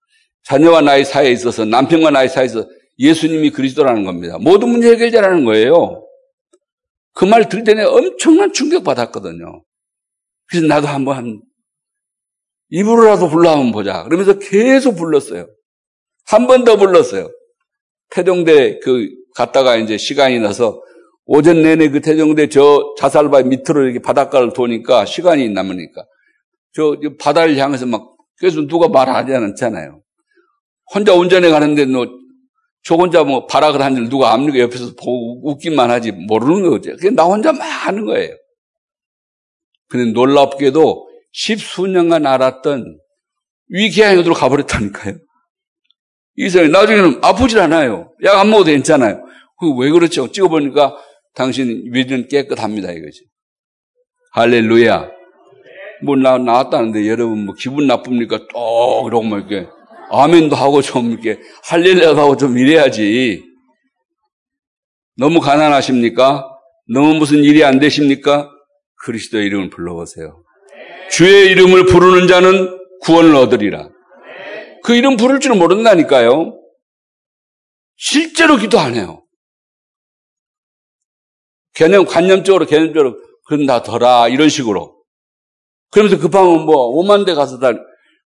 자녀와 0.46 0.82
나의 0.82 1.06
사이에 1.06 1.32
있어서 1.32 1.66
남편과 1.66 2.12
나의 2.12 2.30
사이에서 2.30 2.68
예수님이 3.00 3.52
그리스도라는 3.52 4.04
겁니다. 4.06 4.38
모든 4.40 4.70
문제 4.70 4.90
해결자라는 4.92 5.46
거예요. 5.46 6.06
그 7.14 7.26
말 7.26 7.50
들을 7.50 7.64
때는 7.64 7.88
엄청난 7.88 8.54
충격 8.54 8.84
받았거든요. 8.84 9.64
그래서 10.50 10.66
나도 10.68 10.88
한번 10.88 11.42
입으로라도 12.70 13.30
불러 13.30 13.52
한번 13.52 13.72
보자. 13.72 14.04
그러면서 14.04 14.40
계속 14.40 14.96
불렀어요. 14.96 15.48
한 16.26 16.48
번 16.48 16.64
더 16.64 16.78
불렀어요. 16.78 17.30
태종대 18.12 18.80
그 18.80 19.10
갔다가 19.36 19.76
이제 19.78 19.98
시간이 19.98 20.40
나서 20.40 20.82
오전 21.26 21.62
내내 21.64 21.90
그 21.90 22.02
태종대 22.02 22.50
저 22.50 22.94
자살바 22.98 23.44
밑으로 23.44 23.84
이렇게 23.84 24.00
바닷가를 24.00 24.54
도니까 24.54 25.06
시간이 25.06 25.50
남으니까 25.50 26.06
저 26.74 26.98
바다를 27.20 27.58
향해서 27.58 27.86
막 27.86 28.16
그래서 28.40 28.62
누가 28.68 28.88
말하지 28.88 29.34
않잖아요. 29.34 30.02
혼자 30.94 31.14
운전해 31.14 31.50
가는데 31.50 31.86
너저 31.86 32.96
혼자 32.98 33.24
뭐 33.24 33.46
발악을 33.48 33.82
한줄 33.82 34.10
누가 34.10 34.34
압니까 34.34 34.60
옆에서 34.60 34.94
보고 34.96 35.50
웃기만 35.50 35.90
하지 35.90 36.12
모르는 36.12 36.70
거죠. 36.70 36.96
그냥 36.98 37.16
나 37.16 37.24
혼자 37.24 37.52
막 37.52 37.62
하는 37.64 38.06
거예요. 38.06 38.36
근데 39.88 40.12
놀랍게도 40.12 41.10
십수년간 41.34 42.26
알았던 42.26 42.98
위기한 43.70 44.18
곳으로 44.18 44.34
가버렸다니까요. 44.36 45.16
이 46.38 46.50
사람이 46.50 46.72
나중에는 46.72 47.20
아프질 47.22 47.60
않아요. 47.60 48.14
약 48.24 48.38
안 48.38 48.50
먹어도 48.50 48.72
괜찮아요. 48.72 49.24
그왜 49.60 49.92
그렇죠? 49.92 50.32
찍어보니까 50.32 50.98
당신 51.36 51.84
위는 51.92 52.28
깨끗합니다 52.28 52.92
이거지. 52.92 53.26
할렐루야. 54.34 55.10
뭐 56.04 56.16
나, 56.16 56.38
나왔다는데 56.38 57.08
여러분 57.08 57.46
뭐 57.46 57.56
기분 57.58 57.86
나쁩니까? 57.88 58.48
또 58.52 59.04
그러고 59.04 59.24
뭐 59.24 59.38
이렇게 59.38 59.68
아멘도 60.12 60.56
하고 60.56 60.82
좀 60.82 61.12
이렇게 61.12 61.40
할렐루야도 61.64 62.20
하고 62.20 62.38
좀 62.38 62.58
이래야지. 62.58 63.44
너무 65.18 65.40
가난하십니까? 65.40 66.48
너무 66.94 67.16
무슨 67.16 67.38
일이 67.44 67.64
안 67.64 67.80
되십니까? 67.80 68.50
그리스도의 69.04 69.46
이름을 69.48 69.70
불러보세요. 69.70 70.44
주의 71.10 71.52
이름을 71.52 71.86
부르는 71.86 72.28
자는 72.28 72.78
구원을 73.02 73.36
얻으리라. 73.36 73.90
그 74.84 74.96
이름 74.96 75.16
부를 75.18 75.40
줄은 75.40 75.58
모른다니까요. 75.60 76.58
실제로 77.98 78.58
기도 78.58 78.80
안 78.80 78.96
해요. 78.96 79.24
개념, 81.74 82.06
관념적으로, 82.06 82.66
개념적으로, 82.66 83.18
그런다, 83.46 83.84
더라, 83.84 84.28
이런 84.28 84.50
식으로. 84.50 85.02
그러면서 85.92 86.20
급하면 86.20 86.66
뭐, 86.66 86.96
5만 86.98 87.26
대 87.26 87.34
가서 87.34 87.60
다, 87.60 87.72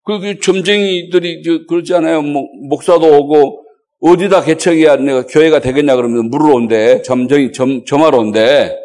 그, 0.04 0.20
그 0.20 0.38
점쟁이들이 0.38 1.66
그러지 1.66 1.94
않아요. 1.94 2.22
뭐, 2.22 2.44
목사도 2.68 3.06
오고, 3.18 3.64
어디다 4.00 4.44
개척이야 4.44 4.96
내가 4.96 5.26
교회가 5.26 5.60
되겠냐 5.60 5.96
그러면 5.96 6.28
물으러 6.28 6.54
온대. 6.54 7.00
점쟁이, 7.02 7.52
점, 7.52 7.84
점하러 7.86 8.18
온대. 8.18 8.76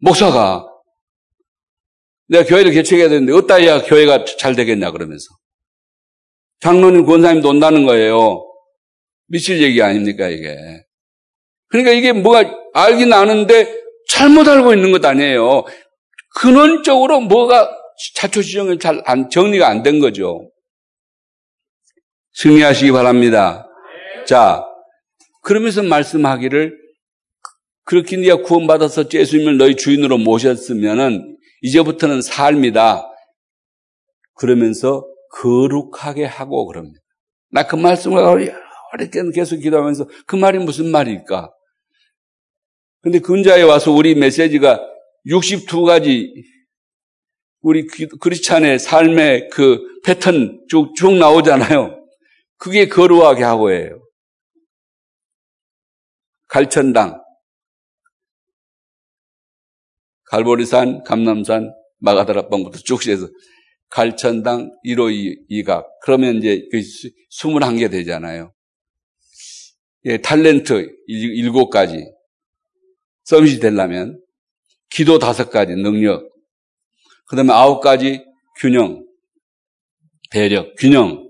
목사가. 0.00 0.66
내가 2.28 2.44
교회를 2.44 2.72
개척해야 2.72 3.08
되는데 3.08 3.32
어따야 3.32 3.82
교회가 3.82 4.24
잘 4.24 4.56
되겠냐 4.56 4.90
그러면서. 4.90 5.26
장로님, 6.60 7.06
권사님 7.06 7.40
논다는 7.40 7.86
거예요. 7.86 8.44
미칠 9.28 9.62
얘기 9.62 9.80
아닙니까 9.80 10.28
이게. 10.28 10.56
그러니까 11.68 11.92
이게 11.92 12.12
뭐가 12.12 12.52
알긴 12.74 13.12
아는데 13.12 13.72
잘못 14.08 14.48
알고 14.48 14.74
있는 14.74 14.90
것 14.90 15.04
아니에요. 15.04 15.64
근원적으로 16.40 17.20
뭐가 17.20 17.70
자초지정이 18.14 18.78
잘 18.78 19.02
안, 19.04 19.28
정리가 19.30 19.68
안 19.68 19.82
된 19.82 20.00
거죠. 20.00 20.50
승리하시기 22.34 22.92
바랍니다. 22.92 23.66
자, 24.26 24.64
그러면서 25.42 25.82
말씀하기를 25.82 26.78
그렇게 27.84 28.16
네가 28.16 28.42
구원받아서 28.42 29.04
예수님을 29.12 29.56
너희 29.56 29.74
주인으로 29.74 30.18
모셨으면은 30.18 31.36
이제부터는 31.62 32.22
삶이다. 32.22 33.06
그러면서 34.34 35.06
거룩하게 35.32 36.24
하고 36.24 36.66
그럽니다. 36.66 37.00
나 37.52 37.64
그 37.66 37.76
말씀을 37.76 38.22
어렵게 38.22 38.52
계속 39.34 39.56
기도하면서 39.56 40.08
그 40.26 40.36
말이 40.36 40.58
무슨 40.58 40.90
말일까? 40.90 41.50
근데 43.02 43.18
근자에 43.18 43.62
와서 43.62 43.90
우리 43.92 44.14
메시지가 44.14 44.80
62가지 45.26 46.28
우리 47.62 47.86
그리스찬의 47.86 48.78
삶의 48.78 49.50
그 49.50 49.80
패턴 50.04 50.64
쭉, 50.68 50.94
쭉 50.96 51.14
나오잖아요. 51.14 52.06
그게 52.56 52.88
거룩하게 52.88 53.42
하고예요. 53.42 54.02
갈천당, 56.48 57.22
갈보리산, 60.24 61.04
감남산, 61.04 61.72
마가다락방부터 61.98 62.78
쭉 62.78 63.02
시해서 63.02 63.28
갈천당 63.88 64.70
1호 64.86 65.36
2각. 65.50 65.86
그러면 66.02 66.36
이제 66.36 66.66
그 66.70 66.78
21개 66.78 67.90
되잖아요. 67.90 68.52
예, 70.06 70.18
탤런트 70.18 70.88
7가지. 71.08 72.10
서밋이 73.24 73.60
되려면 73.60 74.20
기도 74.88 75.18
5가지, 75.18 75.76
능력. 75.76 76.29
그 77.30 77.36
다음에 77.36 77.52
9가지 77.52 78.24
균형, 78.58 79.04
배력, 80.32 80.74
균형. 80.76 81.28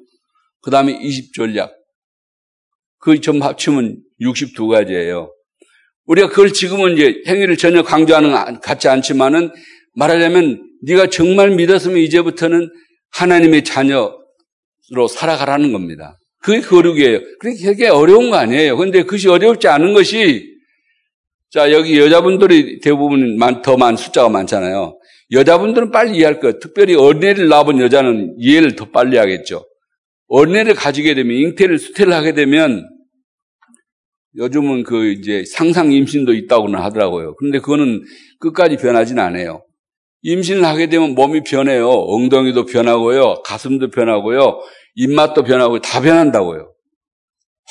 그 0.62 0.70
다음에 0.70 0.92
20 0.98 1.34
전략. 1.34 1.74
그 2.98 3.20
좀 3.20 3.42
합치면 3.42 3.98
62가지예요. 4.18 5.30
우리가 6.07 6.28
그걸 6.28 6.55
지금은 6.55 6.94
이제 6.94 7.22
행위를 7.26 7.59
전혀 7.59 7.82
강조하는 7.82 8.61
같지 8.61 8.88
않지만은 8.88 9.51
말하자면 9.94 10.70
네가 10.84 11.09
정말 11.09 11.51
믿었으면 11.51 11.98
이제부터는 11.98 12.70
하나님의 13.12 13.64
자녀로 13.64 14.16
살아가라는 15.11 15.72
겁니다. 15.72 16.18
그게 16.38 16.62
거룩이에요. 16.62 17.20
그게 17.40 17.62
되게 17.62 17.88
어려운 17.88 18.30
거 18.30 18.36
아니에요. 18.36 18.78
그런데 18.78 19.03
그것이 19.03 19.28
어렵지 19.28 19.68
않은 19.68 19.92
것이 19.92 20.48
자 21.51 21.70
여기 21.72 21.98
여자분들이 21.98 22.80
대부분 22.80 23.38
더 23.62 23.76
많은 23.76 23.98
숫자가 23.98 24.30
많잖아요. 24.30 24.99
여자분들은 25.33 25.91
빨리 25.91 26.16
이해할 26.16 26.41
거예요. 26.41 26.59
특별히 26.59 26.95
어린애를 26.95 27.49
낳아본 27.49 27.81
여자는 27.81 28.37
이해를 28.39 28.76
더 28.76 28.87
빨리 28.91 29.16
하겠죠. 29.16 29.64
어린애를 30.28 30.74
가지게 30.74 31.14
되면 31.14 31.37
잉태를 31.37 31.78
수태를 31.78 32.12
하게 32.12 32.33
되면 32.33 32.89
요즘은 34.37 34.85
그 34.85 35.11
이제 35.12 35.45
상상 35.45 35.93
임신도 35.93 36.35
있다고는 36.35 36.78
하더라고요. 36.81 37.35
그런데 37.37 37.59
그거는 37.59 38.03
끝까지 38.39 38.76
변하지는 38.76 39.22
않아요. 39.22 39.64
임신을 40.22 40.64
하게 40.64 40.89
되면 40.89 41.14
몸이 41.14 41.43
변해요. 41.45 41.89
엉덩이도 41.89 42.66
변하고요. 42.66 43.43
가슴도 43.45 43.91
변하고요. 43.91 44.61
입맛도 44.95 45.45
변하고 45.45 45.81
다 45.81 46.01
변한다고요. 46.01 46.72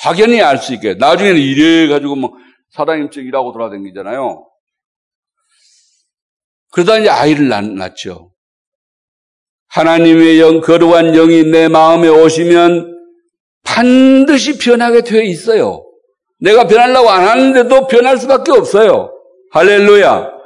확연히 0.02 0.40
알 0.42 0.58
수 0.58 0.74
있게. 0.74 0.94
나중에는 0.94 1.40
이래 1.40 1.86
가지고 1.88 2.16
뭐 2.16 2.32
사장님증 2.70 3.26
이라고 3.26 3.52
돌아다니잖아요. 3.52 4.49
그러다 6.70 6.98
이제 6.98 7.08
아이를 7.08 7.48
낳죠. 7.48 8.32
하나님의 9.68 10.40
영, 10.40 10.60
거룩한 10.60 11.12
영이 11.12 11.44
내 11.44 11.68
마음에 11.68 12.08
오시면 12.08 12.96
반드시 13.62 14.58
변하게 14.58 15.02
되어 15.02 15.22
있어요. 15.22 15.84
내가 16.40 16.66
변하려고 16.66 17.10
안 17.10 17.28
하는데도 17.28 17.86
변할 17.86 18.18
수밖에 18.18 18.50
없어요. 18.52 19.12
할렐루야. 19.52 20.40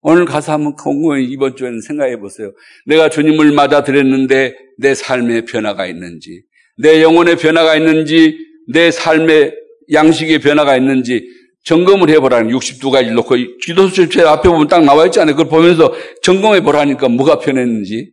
오늘 0.00 0.24
가서 0.24 0.52
한번 0.52 0.74
공공히 0.74 1.24
이번 1.24 1.56
주에는 1.56 1.80
생각해 1.80 2.18
보세요. 2.18 2.52
내가 2.86 3.08
주님을 3.08 3.52
맞아들였는데 3.52 4.54
내 4.78 4.94
삶에 4.94 5.44
변화가 5.44 5.86
있는지, 5.86 6.42
내 6.78 7.02
영혼에 7.02 7.36
변화가 7.36 7.76
있는지, 7.76 8.38
내 8.72 8.90
삶의 8.90 9.54
양식에 9.92 10.38
변화가 10.38 10.76
있는지 10.76 11.26
점검을 11.68 12.08
해보라는 12.08 12.50
62가지를 12.50 13.12
놓고 13.12 13.34
기도수 13.62 14.08
제 14.08 14.22
앞에 14.22 14.48
보면 14.48 14.68
딱 14.68 14.82
나와 14.84 15.04
있잖아요. 15.04 15.36
그걸 15.36 15.50
보면서 15.50 15.92
점검해 16.22 16.62
보라니까 16.62 17.08
뭐가 17.08 17.38
변했는지. 17.38 18.10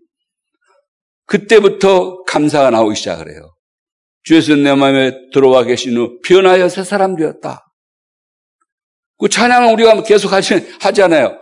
그때부터 1.26 2.24
감사가 2.24 2.70
나오기 2.70 2.96
시작을 2.96 3.32
해요. 3.32 3.54
주에서 4.24 4.56
내 4.58 4.76
마음에 4.76 5.14
들어와 5.32 5.64
계신 5.64 5.96
후 5.96 6.20
변하여 6.26 6.68
새 6.68 6.84
사람 6.84 7.16
되었다. 7.16 7.66
그 9.18 9.30
찬양을 9.30 9.72
우리가 9.72 10.04
계속 10.04 10.34
하지, 10.34 10.56
하잖아요. 10.82 11.38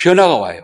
변화가 0.00 0.36
와요. 0.36 0.62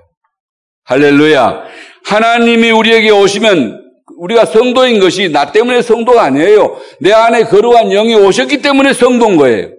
할렐루야. 0.85 1.65
하나님이 2.05 2.71
우리에게 2.71 3.11
오시면 3.11 3.83
우리가 4.19 4.45
성도인 4.45 5.01
것이 5.01 5.31
나 5.31 5.51
때문에 5.51 5.83
성도가 5.83 6.23
아니에요. 6.23 6.81
내 7.01 7.13
안에 7.13 7.43
거룩한 7.47 7.89
영이 7.89 8.15
오셨기 8.15 8.63
때문에 8.63 8.93
성도인 8.93 9.37
거예요. 9.37 9.76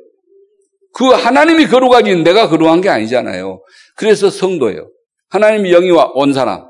그 0.98 1.10
하나님이 1.10 1.68
거룩하지 1.68 2.24
내가 2.24 2.50
거룩한 2.50 2.82
게 2.82 2.90
아니잖아요. 2.90 3.64
그래서 3.96 4.32
성도예요. 4.32 4.90
하나님이 5.30 5.70
영이 5.70 5.92
온 5.92 6.34
사람. 6.34 6.66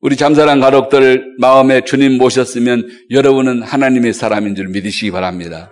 우리 0.00 0.16
잠사랑 0.16 0.60
가족들 0.60 1.34
마음에 1.38 1.82
주님 1.82 2.16
모셨으면 2.16 2.88
여러분은 3.10 3.62
하나님의 3.62 4.14
사람인 4.14 4.54
줄 4.54 4.68
믿으시기 4.68 5.10
바랍니다. 5.10 5.70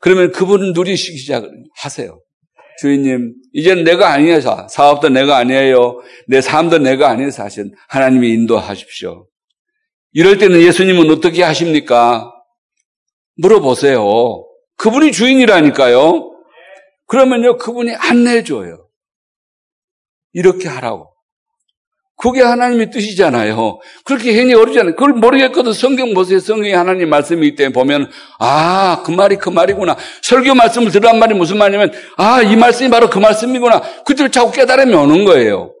그러면 0.00 0.30
그분은 0.30 0.74
누리시기 0.74 1.16
시작하세요. 1.16 2.20
주인님, 2.82 3.32
이제는 3.54 3.84
내가 3.84 4.12
아니에요. 4.12 4.40
사업도 4.68 5.08
내가 5.08 5.38
아니에요. 5.38 6.02
내 6.26 6.42
삶도 6.42 6.80
내가 6.80 7.08
아니에요. 7.08 7.30
사실 7.30 7.70
하나님이 7.88 8.28
인도하십시오. 8.34 9.26
이럴 10.12 10.36
때는 10.36 10.60
예수님은 10.60 11.10
어떻게 11.10 11.42
하십니까? 11.42 12.30
물어보세요. 13.36 14.47
그분이 14.78 15.12
주인이라니까요. 15.12 16.32
그러면요, 17.06 17.56
그분이 17.58 17.94
안내해줘요. 17.94 18.88
이렇게 20.32 20.68
하라고. 20.68 21.12
그게 22.20 22.42
하나님의 22.42 22.90
뜻이잖아요. 22.90 23.78
그렇게 24.04 24.32
괜히 24.32 24.52
어렵잖아요. 24.52 24.96
그걸 24.96 25.12
모르겠거든. 25.12 25.72
성경 25.72 26.14
보세요. 26.14 26.40
성경에 26.40 26.74
하나님 26.74 27.10
말씀이 27.10 27.46
있대 27.48 27.68
보면, 27.68 28.10
아, 28.40 29.02
그 29.06 29.12
말이 29.12 29.36
그 29.36 29.48
말이구나. 29.50 29.96
설교 30.22 30.54
말씀을 30.54 30.90
들으란 30.90 31.20
말이 31.20 31.34
무슨 31.34 31.58
말이냐면, 31.58 31.92
아, 32.16 32.42
이 32.42 32.56
말씀이 32.56 32.90
바로 32.90 33.08
그 33.08 33.20
말씀이구나. 33.20 34.02
그들 34.04 34.30
자꾸 34.30 34.50
깨달음이 34.50 34.92
오는 34.94 35.24
거예요. 35.24 35.74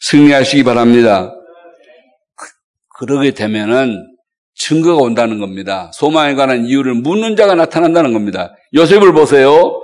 승리하시기 0.00 0.64
바랍니다. 0.64 1.34
그, 2.36 2.46
그러게 2.98 3.30
되면은 3.30 4.11
증거가 4.54 5.02
온다는 5.02 5.38
겁니다. 5.38 5.90
소망에 5.94 6.34
관한 6.34 6.66
이유를 6.66 6.94
묻는 6.94 7.36
자가 7.36 7.54
나타난다는 7.54 8.12
겁니다. 8.12 8.54
요셉을 8.74 9.12
보세요. 9.12 9.80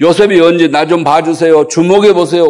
요셉이 0.00 0.40
언제 0.40 0.68
나 0.68 0.86
좀 0.86 1.04
봐주세요. 1.04 1.68
주목해 1.68 2.12
보세요. 2.12 2.44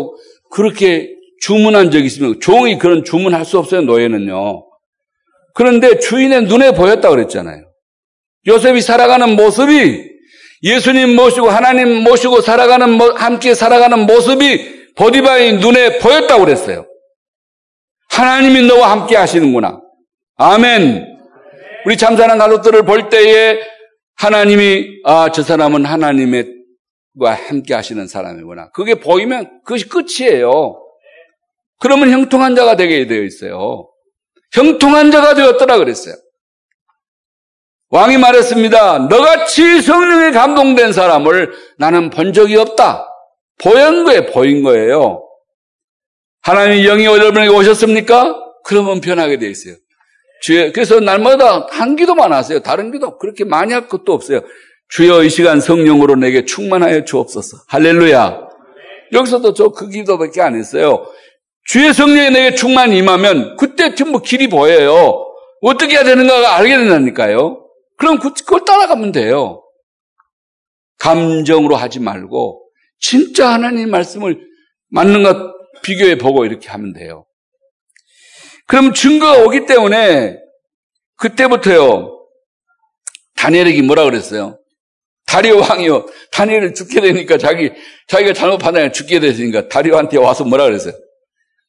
그렇게 0.50 1.08
주문한 1.42 1.90
적이 1.90 2.06
있으면 2.06 2.40
종이 2.40 2.78
그런 2.78 3.04
주문할 3.04 3.44
수 3.44 3.58
없어요, 3.58 3.82
노예는요. 3.82 4.64
그런데 5.54 5.98
주인의 5.98 6.44
눈에 6.44 6.72
보였다 6.72 7.08
그랬잖아요. 7.10 7.62
요셉이 8.46 8.80
살아가는 8.80 9.36
모습이 9.36 10.02
예수님 10.62 11.14
모시고 11.14 11.48
하나님 11.48 12.02
모시고 12.02 12.40
살아가는 12.40 12.98
함께 13.16 13.54
살아가는 13.54 14.06
모습이 14.06 14.76
보디바의 14.96 15.58
눈에 15.58 15.98
보였다고 15.98 16.44
그랬어요. 16.44 16.86
하나님이 18.10 18.66
너와 18.66 18.90
함께 18.90 19.16
하시는구나. 19.16 19.80
아멘. 20.36 21.15
우리 21.86 21.96
참사랑 21.96 22.38
가족들을 22.38 22.82
볼 22.82 23.08
때에 23.10 23.60
하나님이 24.16 25.02
아 25.04 25.30
저 25.32 25.42
사람은 25.44 25.84
하나님의 25.84 26.52
과 27.20 27.32
함께 27.32 27.74
하시는 27.74 28.06
사람이구나. 28.08 28.70
그게 28.72 28.96
보이면 28.96 29.62
그것이 29.64 29.88
끝이에요. 29.88 30.82
그러면 31.78 32.10
형통한 32.10 32.56
자가 32.56 32.74
되게 32.76 33.06
되어 33.06 33.22
있어요. 33.22 33.88
형통한 34.52 35.12
자가 35.12 35.34
되었더라 35.34 35.78
그랬어요. 35.78 36.14
왕이 37.90 38.18
말했습니다. 38.18 39.06
너같이 39.08 39.80
성령에 39.80 40.32
감동된 40.32 40.92
사람을 40.92 41.52
나는 41.78 42.10
본 42.10 42.32
적이 42.32 42.56
없다. 42.56 43.08
보인 43.62 44.04
거에 44.04 44.26
보인 44.26 44.62
거예요. 44.64 45.22
하나님이 46.42 46.82
영이 46.82 47.04
여러분에게 47.04 47.48
오셨습니까? 47.48 48.34
그러면 48.64 49.00
변하게 49.00 49.38
되어 49.38 49.48
있어요. 49.48 49.76
주의, 50.46 50.72
그래서 50.72 51.00
날마다 51.00 51.66
한 51.70 51.96
기도만 51.96 52.32
하세요. 52.32 52.60
다른 52.60 52.92
기도 52.92 53.18
그렇게 53.18 53.42
많이 53.42 53.72
할 53.72 53.88
것도 53.88 54.12
없어요. 54.12 54.42
주여 54.90 55.24
이 55.24 55.28
시간 55.28 55.60
성령으로 55.60 56.14
내게 56.14 56.44
충만하여 56.44 57.04
주옵소서. 57.04 57.56
할렐루야. 57.66 58.46
여기서도 59.12 59.54
저 59.54 59.70
그 59.70 59.88
기도밖에 59.88 60.40
안 60.42 60.54
했어요. 60.54 61.04
주의 61.64 61.92
성령이 61.92 62.30
내게 62.30 62.54
충만 62.54 62.92
임하면 62.92 63.56
그때 63.56 63.96
전부 63.96 64.22
길이 64.22 64.48
보여요. 64.48 65.26
어떻게 65.62 65.96
해야 65.96 66.04
되는가가 66.04 66.58
알게 66.58 66.76
된다니까요. 66.76 67.66
그럼 67.98 68.20
그, 68.20 68.32
그걸 68.32 68.64
따라가면 68.64 69.10
돼요. 69.10 69.64
감정으로 71.00 71.74
하지 71.74 71.98
말고 71.98 72.62
진짜 73.00 73.52
하나님 73.52 73.90
말씀을 73.90 74.38
맞는 74.90 75.24
것 75.24 75.36
비교해 75.82 76.18
보고 76.18 76.44
이렇게 76.44 76.68
하면 76.68 76.92
돼요. 76.92 77.26
그럼 78.66 78.92
증거가 78.92 79.44
오기 79.44 79.66
때문에 79.66 80.38
그때부터요. 81.16 82.12
다니엘에게 83.36 83.82
뭐라 83.82 84.04
그랬어요? 84.04 84.58
다리오 85.26 85.60
왕이요. 85.60 86.06
다니엘을 86.32 86.74
죽게 86.74 87.00
되니까 87.00 87.38
자기, 87.38 87.70
자기가 88.08 88.32
잘못 88.32 88.58
판단해 88.58 88.92
죽게 88.92 89.20
됐으니까 89.20 89.68
다리오한테 89.68 90.18
와서 90.18 90.44
뭐라 90.44 90.64
그랬어요? 90.64 90.94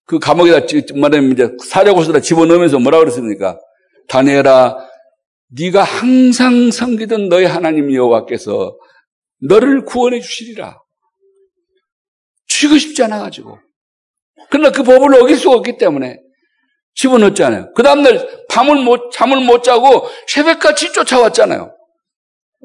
그 0.06 0.20
감옥에다 0.20 0.66
말하면 0.96 1.34
이제 1.34 1.50
사자고스다 1.68 2.22
집어넣으면서 2.22 2.80
뭐라 2.80 3.00
그랬습니까? 3.00 3.60
다니엘아, 4.08 4.78
네가 5.50 5.84
항상 5.84 6.72
섬기던 6.72 7.30
너의 7.30 7.48
하나님 7.48 7.94
여호와께서 7.94 8.78
너를 9.42 9.86
구원해 9.86 10.22
주시리라. 10.22 10.78
죽이고 12.48 12.78
싶지 12.78 13.04
않아 13.04 13.20
가지고. 13.20 13.60
그러나 14.50 14.72
그 14.72 14.84
법을 14.84 15.14
어길 15.16 15.36
수가 15.36 15.56
없기 15.56 15.78
때문에 15.78 16.18
집어넣었잖아요. 16.98 17.74
그 17.74 17.84
다음날 17.84 18.46
밤을 18.50 18.84
못, 18.84 19.12
잠을 19.12 19.40
못 19.42 19.64
자고 19.64 20.08
새벽같이 20.28 20.92
쫓아왔잖아요. 20.92 21.74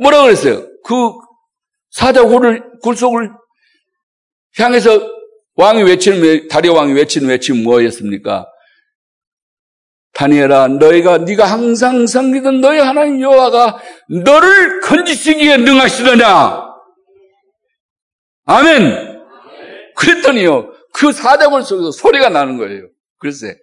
뭐라 0.00 0.22
그랬어요? 0.22 0.66
그 0.84 1.12
사자굴을, 1.90 2.80
굴속을 2.82 3.30
향해서 4.58 5.00
왕이 5.54 5.82
외치는, 5.82 6.48
다리오 6.48 6.74
왕이 6.74 6.94
외치는 6.94 7.28
외침 7.28 7.62
뭐였습니까? 7.62 8.46
다니엘아, 10.14 10.68
너희가 10.68 11.18
네가 11.18 11.44
항상 11.44 12.06
섬기던 12.06 12.60
너희 12.60 12.78
하나님 12.78 13.20
여호와가 13.20 13.78
너를 14.08 14.80
건지시기에 14.80 15.58
능하시더냐? 15.58 16.72
아멘. 18.44 19.20
그랬더니요, 19.94 20.72
그 20.94 21.12
사자굴 21.12 21.62
속에서 21.62 21.90
소리가 21.90 22.30
나는 22.30 22.56
거예요. 22.56 22.88
글쎄, 23.18 23.56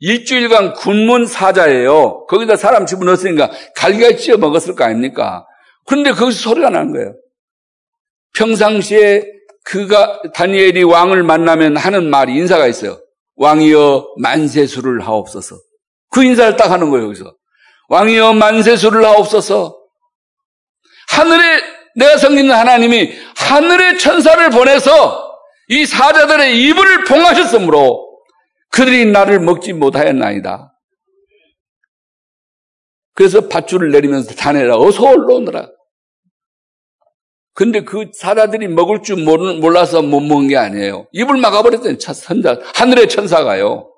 일주일간 0.00 0.72
군문 0.74 1.26
사자예요. 1.26 2.26
거기다 2.26 2.56
사람 2.56 2.86
집어넣었으니까 2.86 3.50
갈기가 3.76 4.16
찌어 4.16 4.36
먹었을 4.38 4.74
거 4.74 4.84
아닙니까? 4.84 5.46
그런데 5.86 6.10
거기서 6.12 6.40
소리가 6.50 6.70
나는 6.70 6.92
거예요. 6.92 7.14
평상시에 8.34 9.24
그가 9.64 10.20
다니엘이 10.34 10.82
왕을 10.84 11.22
만나면 11.22 11.76
하는 11.76 12.08
말이 12.08 12.34
인사가 12.34 12.66
있어요. 12.66 12.98
왕이여 13.36 14.14
만세수를 14.18 15.06
하옵소서. 15.06 15.56
그 16.10 16.24
인사를 16.24 16.56
딱 16.56 16.70
하는 16.70 16.90
거예요, 16.90 17.06
여기서. 17.06 17.34
왕이여 17.88 18.34
만세수를 18.34 19.04
하옵소서. 19.04 19.76
하늘에 21.08 21.60
내가 21.96 22.16
섬기는 22.16 22.54
하나님이 22.54 23.12
하늘의 23.36 23.98
천사를 23.98 24.48
보내서 24.50 25.28
이 25.68 25.84
사자들의 25.84 26.62
입을 26.62 27.04
봉하셨으므로 27.04 28.09
그들이 28.70 29.06
나를 29.06 29.40
먹지 29.40 29.72
못하였나이다. 29.72 30.72
그래서 33.14 33.48
밧줄을 33.48 33.90
내리면서 33.90 34.34
자네라 34.34 34.76
어서 34.78 35.02
올라오너라. 35.02 35.68
근데 37.52 37.82
그 37.84 38.10
사자들이 38.14 38.68
먹을 38.68 39.02
줄 39.02 39.16
몰라서 39.16 40.00
못 40.00 40.20
먹은 40.20 40.48
게 40.48 40.56
아니에요. 40.56 41.08
입을 41.12 41.36
막아버렸더니 41.36 41.98
하늘의 42.74 43.08
천사가요. 43.08 43.92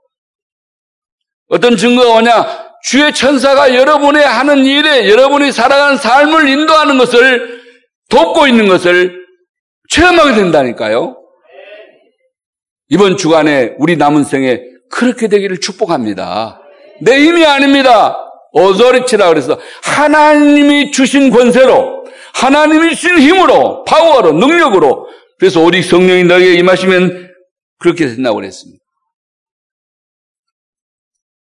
어떤 1.48 1.76
증거가 1.76 2.14
오냐? 2.14 2.72
주의 2.82 3.14
천사가 3.14 3.74
여러분의 3.74 4.24
하는 4.24 4.64
일에 4.64 5.08
여러분이 5.08 5.52
살아가는 5.52 5.96
삶을 5.96 6.48
인도하는 6.48 6.98
것을 6.98 7.62
돕고 8.08 8.48
있는 8.48 8.66
것을 8.68 9.24
체험하게 9.90 10.34
된다니까요. 10.34 11.21
이번 12.92 13.16
주간에 13.16 13.74
우리 13.78 13.96
남은 13.96 14.24
생에 14.24 14.60
그렇게 14.90 15.28
되기를 15.28 15.60
축복합니다. 15.60 16.60
내 17.00 17.24
힘이 17.24 17.42
아닙니다. 17.46 18.18
어저리치라 18.52 19.30
그래서 19.30 19.58
하나님이 19.82 20.90
주신 20.90 21.30
권세로 21.30 22.04
하나님이 22.34 22.94
주신 22.94 23.18
힘으로 23.18 23.82
파워로 23.84 24.32
능력으로 24.32 25.08
그래서 25.38 25.64
오직 25.64 25.82
성령이 25.82 26.24
너에게 26.24 26.52
임하시면 26.56 27.32
그렇게 27.78 28.08
된다고 28.08 28.36
그랬습니다. 28.36 28.84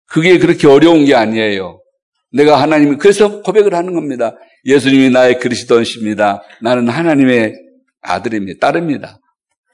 그게 0.06 0.38
그렇게 0.38 0.68
어려운 0.68 1.04
게 1.04 1.16
아니에요. 1.16 1.82
내가 2.30 2.62
하나님이 2.62 2.96
그래서 2.96 3.42
고백을 3.42 3.74
하는 3.74 3.94
겁니다. 3.94 4.36
예수님이 4.66 5.10
나의 5.10 5.40
그리스도십니다. 5.40 6.44
나는 6.62 6.88
하나님의 6.88 7.56
아들입니다. 8.02 8.60
딸입니다. 8.60 9.18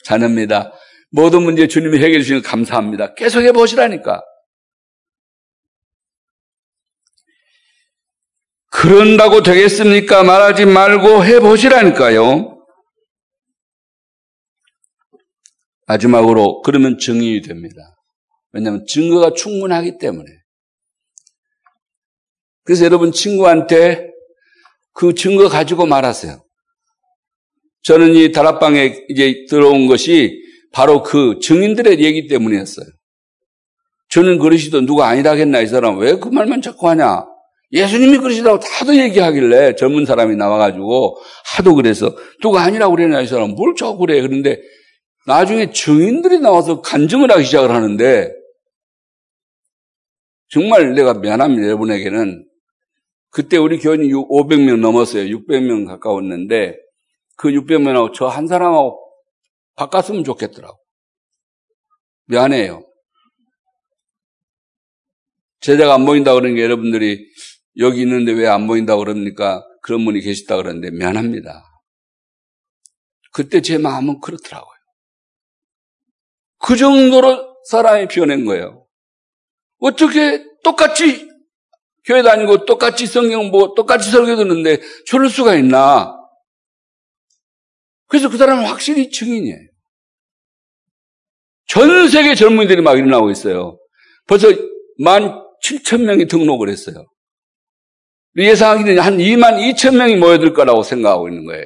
자녀입니다. 0.04 0.72
모든 1.10 1.42
문제 1.42 1.66
주님이 1.66 1.98
해결해 1.98 2.20
주시는 2.20 2.42
감사합니다. 2.42 3.14
계속 3.14 3.40
해 3.42 3.52
보시라니까. 3.52 4.22
그런다고 8.70 9.42
되겠습니까? 9.42 10.22
말하지 10.22 10.66
말고 10.66 11.24
해보시라니까요. 11.24 12.56
마지막으로 15.86 16.62
그러면 16.62 16.98
증인이 16.98 17.42
됩니다. 17.42 17.96
왜냐하면 18.52 18.84
증거가 18.86 19.32
충분하기 19.32 19.98
때문에. 19.98 20.26
그래서 22.64 22.84
여러분 22.84 23.12
친구한테 23.12 24.10
그 24.92 25.14
증거 25.14 25.48
가지고 25.48 25.86
말하세요. 25.86 26.44
저는 27.82 28.14
이 28.14 28.32
다락방에 28.32 29.06
이제 29.08 29.46
들어온 29.48 29.86
것이 29.86 30.42
바로 30.72 31.02
그 31.02 31.38
증인들의 31.40 32.00
얘기 32.00 32.26
때문이었어요. 32.28 32.86
저는 34.10 34.38
그러시도 34.38 34.86
누가 34.86 35.08
아니라겠나 35.08 35.60
이 35.60 35.66
사람. 35.66 35.98
왜 35.98 36.14
그 36.16 36.28
말만 36.28 36.62
자꾸 36.62 36.88
하냐? 36.88 37.24
예수님이 37.72 38.18
그러시다고 38.18 38.60
다도 38.60 38.96
얘기하길래 38.96 39.74
젊은 39.74 40.06
사람이 40.06 40.36
나와가지고 40.36 41.16
하도 41.56 41.74
그래서 41.74 42.14
누가 42.40 42.62
아니라고 42.62 42.94
그러냐 42.94 43.20
이 43.22 43.26
사람. 43.26 43.50
뭘 43.50 43.74
자꾸 43.76 43.98
그래? 43.98 44.20
그런데 44.20 44.60
나중에 45.26 45.72
증인들이 45.72 46.38
나와서 46.38 46.80
간증을 46.80 47.30
하기 47.32 47.44
시작을 47.44 47.70
하는데 47.70 48.32
정말 50.48 50.94
내가 50.94 51.14
미안합니다 51.14 51.66
여러분에게는. 51.66 52.44
그때 53.30 53.56
우리 53.56 53.78
교인이 53.78 54.12
500명 54.12 54.78
넘었어요. 54.78 55.24
600명 55.24 55.86
가까웠는데 55.86 56.76
그 57.36 57.48
600명하고 57.48 58.14
저 58.14 58.28
한 58.28 58.46
사람하고 58.46 58.98
바꿨으면 59.76 60.24
좋겠더라고. 60.24 60.78
미안해요. 62.26 62.84
제자가 65.60 65.94
안 65.94 66.04
보인다 66.04 66.34
그러는 66.34 66.54
게 66.56 66.62
여러분들이 66.62 67.26
여기 67.78 68.02
있는데 68.02 68.32
왜안 68.32 68.66
보인다 68.66 68.96
그럽니까? 68.96 69.64
그런 69.82 70.04
분이 70.04 70.20
계시다 70.20 70.56
그러는데 70.56 70.90
미안합니다. 70.90 71.64
그때 73.32 73.60
제 73.60 73.78
마음은 73.78 74.20
그렇더라고요. 74.20 74.76
그 76.58 76.76
정도로 76.76 77.56
사람이 77.68 78.08
피어낸 78.08 78.44
거예요. 78.44 78.86
어떻게 79.78 80.44
똑같이 80.64 81.28
교회 82.04 82.22
다니고 82.22 82.64
똑같이 82.64 83.06
성경 83.06 83.50
보고 83.50 83.74
똑같이 83.74 84.10
설교 84.10 84.36
듣는데 84.36 84.80
저럴 85.06 85.28
수가 85.28 85.54
있나? 85.56 86.14
그래서 88.08 88.28
그 88.28 88.36
사람은 88.36 88.64
확실히 88.64 89.10
증인이에요. 89.10 89.58
전 91.68 92.08
세계 92.08 92.34
젊은이들이 92.34 92.82
막 92.82 92.96
일어나고 92.96 93.30
있어요. 93.30 93.78
벌써 94.26 94.48
만 94.98 95.42
7천 95.64 96.02
명이 96.04 96.26
등록을 96.26 96.68
했어요. 96.68 97.06
예상하기는 98.36 98.98
한 98.98 99.16
2만 99.18 99.58
2천 99.74 99.96
명이 99.96 100.16
모여들 100.16 100.52
거라고 100.52 100.82
생각하고 100.82 101.28
있는 101.28 101.44
거예요. 101.46 101.64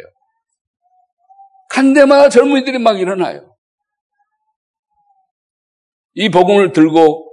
간 1.69 1.93
데마다 1.93 2.29
젊은이들이 2.29 2.79
막 2.79 2.99
일어나요. 2.99 3.55
이 6.15 6.29
복음을 6.29 6.73
들고 6.73 7.31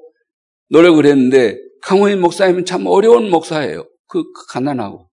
노력을 0.70 1.06
했는데 1.06 1.58
강호인 1.82 2.20
목사님은 2.20 2.66
참 2.66 2.86
어려운 2.86 3.30
목사예요. 3.30 3.88
그, 4.08 4.24
그 4.32 4.46
가난하고. 4.50 5.10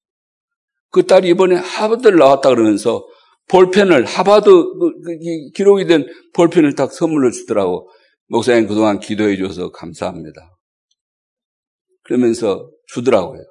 그 0.90 1.07
딸이 1.07 1.28
이번에 1.28 1.57
하버드를 1.57 2.18
나왔다 2.18 2.51
그러면서 2.51 3.07
볼펜을 3.49 4.05
하바드 4.05 4.51
그, 4.51 5.01
그, 5.03 5.18
기록이 5.55 5.86
된 5.86 6.07
볼펜을 6.34 6.74
딱 6.74 6.92
선물로 6.92 7.30
주더라고. 7.30 7.90
목사님 8.28 8.66
그동안 8.66 9.01
기도해 9.01 9.36
줘서 9.36 9.70
감사합니다. 9.70 10.57
그러면서 12.03 12.70
주더라고요. 12.86 13.42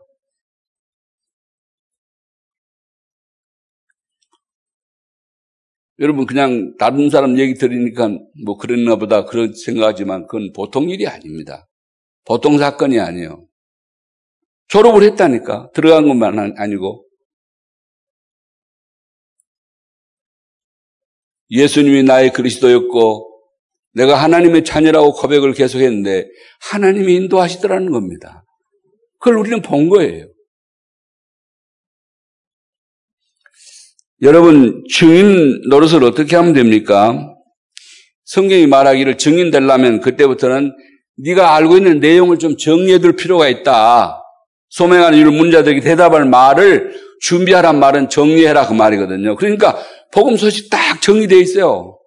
여러분 5.99 6.25
그냥 6.25 6.75
다른 6.77 7.09
사람 7.09 7.37
얘기 7.37 7.53
들으니까 7.53 8.09
뭐 8.43 8.57
그랬나 8.57 8.95
보다 8.95 9.25
그런 9.25 9.53
생각하지만 9.53 10.27
그건 10.27 10.51
보통 10.53 10.89
일이 10.89 11.07
아닙니다. 11.07 11.67
보통 12.25 12.57
사건이 12.57 12.99
아니에요. 12.99 13.47
졸업을 14.67 15.03
했다니까 15.03 15.69
들어간 15.73 16.07
것만 16.07 16.55
아니고 16.57 17.05
예수님이 21.49 22.03
나의 22.03 22.31
그리스도였고 22.31 23.29
내가 23.93 24.15
하나님의 24.15 24.63
자녀라고 24.63 25.13
고백을 25.13 25.53
계속했는데 25.53 26.27
하나님이 26.71 27.15
인도하시더라는 27.15 27.91
겁니다. 27.91 28.43
그걸 29.19 29.37
우리는 29.37 29.61
본 29.61 29.89
거예요. 29.89 30.27
여러분 34.21 34.83
증인 34.89 35.61
노릇을 35.69 36.03
어떻게 36.03 36.35
하면 36.35 36.53
됩니까? 36.53 37.33
성경이 38.25 38.67
말하기를 38.67 39.17
증인 39.17 39.51
되려면 39.51 39.99
그때부터는 39.99 40.71
네가 41.17 41.55
알고 41.55 41.77
있는 41.77 41.99
내용을 41.99 42.39
좀 42.39 42.57
정리해 42.57 42.99
둘 42.99 43.15
필요가 43.15 43.47
있다. 43.49 44.23
소명하는 44.69 45.19
이를 45.19 45.31
문자들에게 45.31 45.81
대답할 45.81 46.25
말을 46.25 46.95
준비하란 47.21 47.79
말은 47.79 48.09
정리해라 48.09 48.67
그 48.67 48.73
말이거든요. 48.73 49.35
그러니까 49.35 49.77
복음 50.13 50.37
소식 50.37 50.69
딱 50.69 51.01
정리되어 51.01 51.39
있어요. 51.39 51.99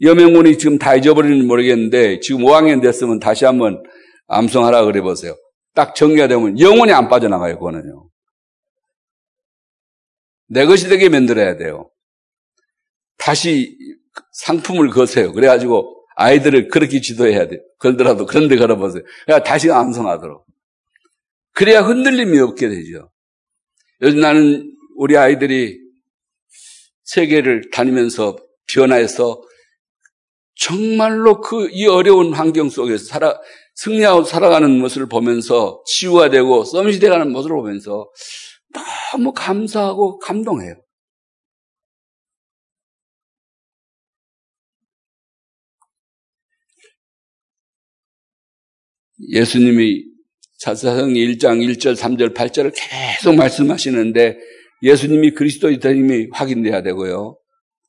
여명문이 0.00 0.58
지금 0.58 0.78
다 0.78 0.96
잊어버리는지 0.96 1.46
모르겠는데 1.46 2.20
지금 2.20 2.42
5학년 2.42 2.82
됐으면 2.82 3.20
다시 3.20 3.44
한번 3.44 3.82
암송하라 4.26 4.84
그래 4.84 5.00
보세요. 5.00 5.36
딱 5.74 5.94
정리가 5.94 6.26
되면 6.26 6.58
영원히 6.58 6.92
안 6.92 7.08
빠져나가요, 7.08 7.54
그거는요. 7.58 8.08
내 10.48 10.66
것이 10.66 10.88
되게 10.88 11.08
만들어야 11.08 11.56
돼요. 11.56 11.90
다시 13.16 13.76
상품을 14.32 14.90
거세요. 14.90 15.32
그래가지고 15.32 16.04
아이들을 16.16 16.68
그렇게 16.68 17.00
지도해야 17.00 17.46
돼. 17.46 17.60
걸더라도 17.78 18.26
그런 18.26 18.48
데 18.48 18.56
걸어보세요. 18.56 19.04
그래야 19.24 19.42
다시 19.42 19.70
암송하도록. 19.70 20.44
그래야 21.52 21.82
흔들림이 21.82 22.40
없게 22.40 22.68
되죠. 22.68 23.10
요즘 24.02 24.20
나는 24.20 24.74
우리 24.96 25.16
아이들이 25.16 25.87
세계를 27.08 27.70
다니면서 27.70 28.36
변화해서 28.72 29.42
정말로 30.56 31.40
그 31.40 31.68
이 31.72 31.86
어려운 31.86 32.34
환경 32.34 32.68
속에서 32.68 33.04
살아 33.04 33.38
승리하고 33.76 34.24
살아가는 34.24 34.70
모습을 34.78 35.08
보면서 35.08 35.82
치유가 35.86 36.30
되고 36.30 36.64
썸이 36.64 36.98
돼가는 36.98 37.30
모습을 37.32 37.56
보면서 37.56 38.10
너무 39.12 39.32
감사하고 39.32 40.18
감동해요. 40.18 40.74
예수님이 49.30 50.04
사사성 50.58 51.10
1장 51.10 51.60
1절, 51.64 51.96
3절, 51.96 52.34
8절을 52.34 52.72
계속 52.74 53.34
말씀하시는데 53.36 54.36
예수님이 54.82 55.32
그리스도이다님이 55.32 56.28
확인돼야 56.32 56.82
되고요. 56.82 57.36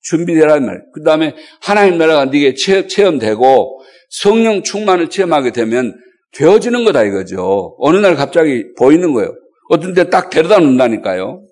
준비되라는 0.02 0.66
말. 0.66 0.82
그 0.94 1.04
다음에 1.04 1.36
하나님 1.62 1.98
나라가 1.98 2.26
네게 2.26 2.54
체험되고 2.88 3.82
성령 4.10 4.64
충만을 4.64 5.10
체험하게 5.10 5.52
되면 5.52 5.96
되어지는 6.34 6.84
거다 6.86 7.04
이거죠. 7.04 7.76
어느 7.80 7.98
날 7.98 8.16
갑자기 8.16 8.66
보이는 8.78 9.14
거예요. 9.14 9.36
어떤 9.70 9.94
때딱 9.94 10.30
데려다 10.30 10.60
놓는다니까요. 10.60 11.46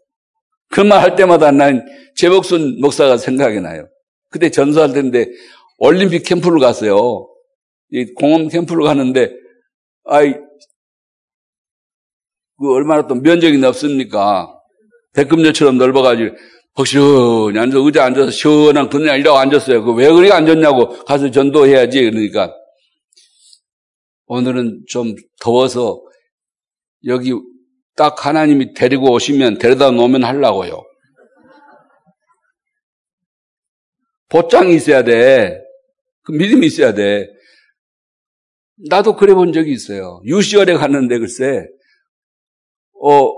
그 0.69 0.81
말 0.81 1.01
할 1.01 1.15
때마다 1.15 1.51
난 1.51 1.85
제복순 2.15 2.79
목사가 2.81 3.17
생각이 3.17 3.59
나요. 3.61 3.87
그때 4.29 4.49
전수할 4.49 4.93
때인데 4.93 5.27
올림픽 5.77 6.23
캠프를 6.23 6.59
갔어요. 6.59 7.27
이 7.91 8.05
공원 8.13 8.49
캠프를 8.49 8.83
가는데 8.83 9.31
아이 10.05 10.33
그 12.59 12.73
얼마나 12.73 13.07
또 13.07 13.15
면적이 13.15 13.59
넓습니까? 13.59 14.56
백금녀처럼 15.17 15.77
넓어가지고 15.77 16.35
혹시원히 16.77 17.57
앉아 17.57 17.79
의자 17.79 18.05
앉아서 18.05 18.29
시원한 18.31 18.87
그냥 18.89 19.19
이라고 19.19 19.37
앉았어요. 19.39 19.83
그 19.83 19.93
왜 19.93 20.07
그렇게 20.11 20.31
앉았냐고 20.31 21.03
가서 21.05 21.31
전도해야지 21.31 22.03
그러니까 22.03 22.53
오늘은 24.27 24.83
좀 24.87 25.15
더워서 25.41 26.03
여기 27.05 27.33
딱 27.95 28.25
하나님이 28.25 28.73
데리고 28.75 29.11
오시면 29.11 29.57
데려다 29.57 29.89
놓으면 29.89 30.23
하려고요. 30.23 30.83
보장이 34.29 34.75
있어야 34.75 35.03
돼. 35.03 35.59
그 36.23 36.33
믿음이 36.33 36.67
있어야 36.67 36.93
돼. 36.93 37.27
나도 38.89 39.15
그래 39.15 39.33
본 39.33 39.53
적이 39.53 39.71
있어요. 39.71 40.21
유시월에 40.25 40.73
갔는데 40.75 41.17
글쎄, 41.17 41.65
어, 43.01 43.31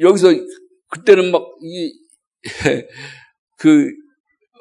여기서 0.00 0.28
그때는 0.92 1.32
막, 1.32 1.42
이, 1.62 1.92
그, 3.58 3.90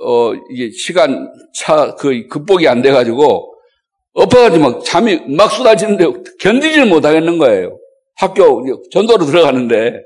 어, 0.03 0.33
이게 0.51 0.71
시간 0.71 1.31
차, 1.53 1.95
그 1.95 2.27
극복이 2.27 2.67
안 2.67 2.81
돼가지고, 2.81 3.51
엎어가지고 4.13 4.63
막 4.63 4.85
잠이 4.85 5.21
막 5.35 5.49
쏟아지는데 5.49 6.05
견디지를 6.39 6.87
못하겠는 6.87 7.37
거예요. 7.37 7.77
학교 8.15 8.65
전도로 8.91 9.25
들어가는데 9.25 10.01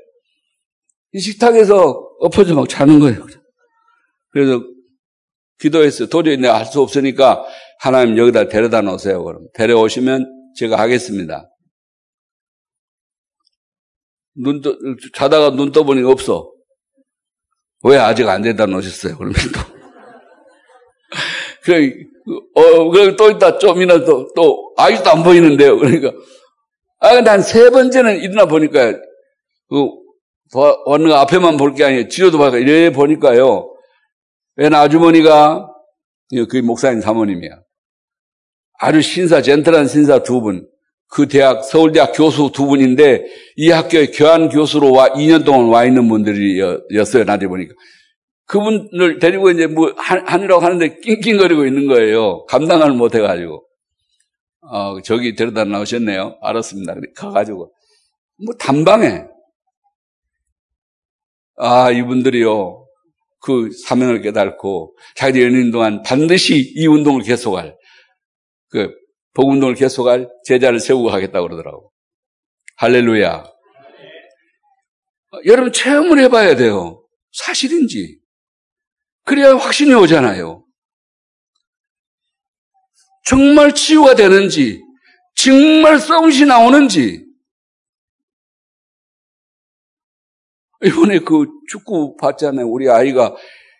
이 1.12 1.18
식탁에서 1.18 2.08
엎어져 2.20 2.54
막 2.54 2.68
자는 2.68 3.00
거예요. 3.00 3.26
그래서 4.30 4.62
기도했어요. 5.58 6.08
도저히 6.08 6.36
내가 6.36 6.58
할 6.58 6.66
수 6.66 6.80
없으니까 6.80 7.44
하나님 7.80 8.16
여기다 8.16 8.48
데려다 8.48 8.80
놓으세요. 8.80 9.24
그럼 9.24 9.48
데려오시면 9.54 10.26
제가 10.56 10.78
하겠습니다. 10.78 11.50
눈 14.36 14.60
떠, 14.60 14.76
자다가 15.14 15.50
눈 15.50 15.72
떠보니 15.72 16.02
없어. 16.04 16.50
왜 17.84 17.96
아직 17.98 18.28
안 18.28 18.42
데려다 18.42 18.66
놓으셨어요? 18.66 19.16
그러면 19.16 19.34
또. 19.54 19.60
그래, 21.62 21.92
어, 22.54 22.90
그래, 22.90 23.16
또 23.16 23.30
있다, 23.30 23.58
좀이나 23.58 24.04
또, 24.04 24.32
또, 24.34 24.72
아직도 24.76 25.10
안 25.10 25.22
보이는데요. 25.22 25.78
그러니까, 25.78 26.12
아, 27.00 27.20
난 27.20 27.40
세 27.42 27.70
번째는 27.70 28.18
일어나 28.20 28.46
보니까, 28.46 28.92
그, 29.68 29.88
어느 30.86 31.12
앞에만 31.12 31.56
볼 31.56 31.74
게 31.74 31.84
아니에요. 31.84 32.08
뒤로도 32.08 32.38
봐가 32.38 32.58
이래 32.58 32.90
보니까요. 32.90 33.72
웬 34.56 34.74
아주머니가, 34.74 35.68
그 36.48 36.56
목사님 36.58 37.00
사모님이야. 37.00 37.50
아주 38.78 39.02
신사, 39.02 39.42
젠틀한 39.42 39.88
신사 39.88 40.22
두 40.22 40.40
분. 40.40 40.68
그 41.08 41.28
대학, 41.28 41.64
서울대학 41.64 42.12
교수 42.14 42.50
두 42.52 42.66
분인데, 42.66 43.24
이 43.56 43.70
학교에 43.70 44.08
교환 44.08 44.48
교수로 44.48 44.92
와, 44.92 45.08
2년 45.10 45.44
동안 45.44 45.68
와 45.68 45.84
있는 45.84 46.08
분들이었어요. 46.08 47.24
나한테 47.24 47.46
보니까. 47.46 47.74
그분을 48.46 49.18
데리고 49.18 49.50
이제 49.50 49.66
뭐, 49.66 49.92
하느라고 49.96 50.62
하는데 50.62 51.00
낑낑거리고 51.00 51.66
있는 51.66 51.86
거예요. 51.86 52.44
감당을 52.46 52.92
못 52.92 53.14
해가지고. 53.14 53.64
어, 54.68 55.00
저기 55.02 55.34
데려다 55.34 55.64
나오셨네요. 55.64 56.38
알았습니다. 56.42 56.94
가가지고. 57.16 57.72
뭐, 58.44 58.54
단방에. 58.58 59.24
아, 61.56 61.90
이분들이요. 61.90 62.86
그 63.46 63.70
사명을 63.86 64.22
깨닫고 64.22 64.96
자기 65.14 65.42
연인 65.42 65.70
동안 65.70 66.02
반드시 66.02 66.72
이 66.74 66.86
운동을 66.88 67.22
계속할, 67.22 67.76
그, 68.68 68.92
복운동을 69.36 69.74
계속할 69.74 70.30
제자를 70.44 70.80
세우고 70.80 71.10
하겠다고 71.10 71.46
그러더라고. 71.46 71.92
할렐루야. 72.76 73.44
여러분 75.44 75.72
체험을 75.72 76.18
해봐야 76.20 76.56
돼요. 76.56 77.06
사실인지. 77.32 78.18
그래야 79.24 79.54
확신이 79.54 79.92
오잖아요. 79.92 80.64
정말 83.26 83.74
치유가 83.74 84.14
되는지, 84.14 84.82
정말 85.34 85.98
썩이 85.98 86.46
나오는지. 86.46 87.26
이번에 90.84 91.18
그 91.18 91.46
축구 91.68 92.16
봤잖아요. 92.16 92.66
우리 92.66 92.88
아이가 92.88 93.34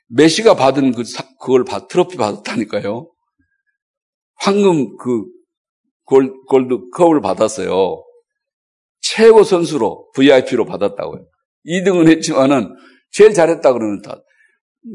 메시가 0.08 0.54
받은 0.54 0.92
그, 0.92 1.04
그걸 1.38 1.64
받, 1.64 1.88
트로피 1.88 2.16
받았다니까요. 2.16 3.10
황금 4.34 4.96
그 4.96 5.24
골, 6.06 6.32
골드 6.48 6.90
컵을 6.94 7.20
받았어요. 7.20 8.02
최고 9.00 9.42
선수로 9.42 10.10
VIP로 10.14 10.64
받았다고요. 10.64 11.26
2등은 11.66 12.08
했지만은 12.08 12.74
제일 13.10 13.34
잘했다 13.34 13.72
그러는 13.72 14.02
다. 14.02 14.22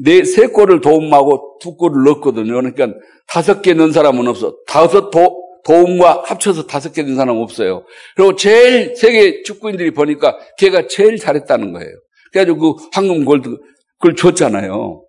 네, 0.03 0.23
세 0.23 0.47
골을 0.47 0.81
도움하고 0.81 1.57
두 1.61 1.75
골을 1.75 2.03
넣었거든요. 2.05 2.53
그러니까 2.53 2.87
다섯 3.27 3.61
개 3.61 3.73
넣은 3.73 3.91
사람은 3.91 4.27
없어. 4.27 4.55
다섯 4.65 5.09
도, 5.09 5.41
도움과 5.65 6.23
합쳐서 6.25 6.65
다섯 6.65 6.93
개 6.93 7.03
넣은 7.03 7.15
사람은 7.15 7.41
없어요. 7.41 7.85
그리고 8.15 8.35
제일 8.35 8.95
세계 8.95 9.43
축구인들이 9.43 9.91
보니까 9.91 10.37
걔가 10.57 10.87
제일 10.87 11.17
잘했다는 11.17 11.73
거예요. 11.73 11.91
그래가지고 12.31 12.75
그 12.77 12.89
황금 12.93 13.25
골드 13.25 13.57
그걸 13.99 14.15
줬잖아요. 14.15 15.05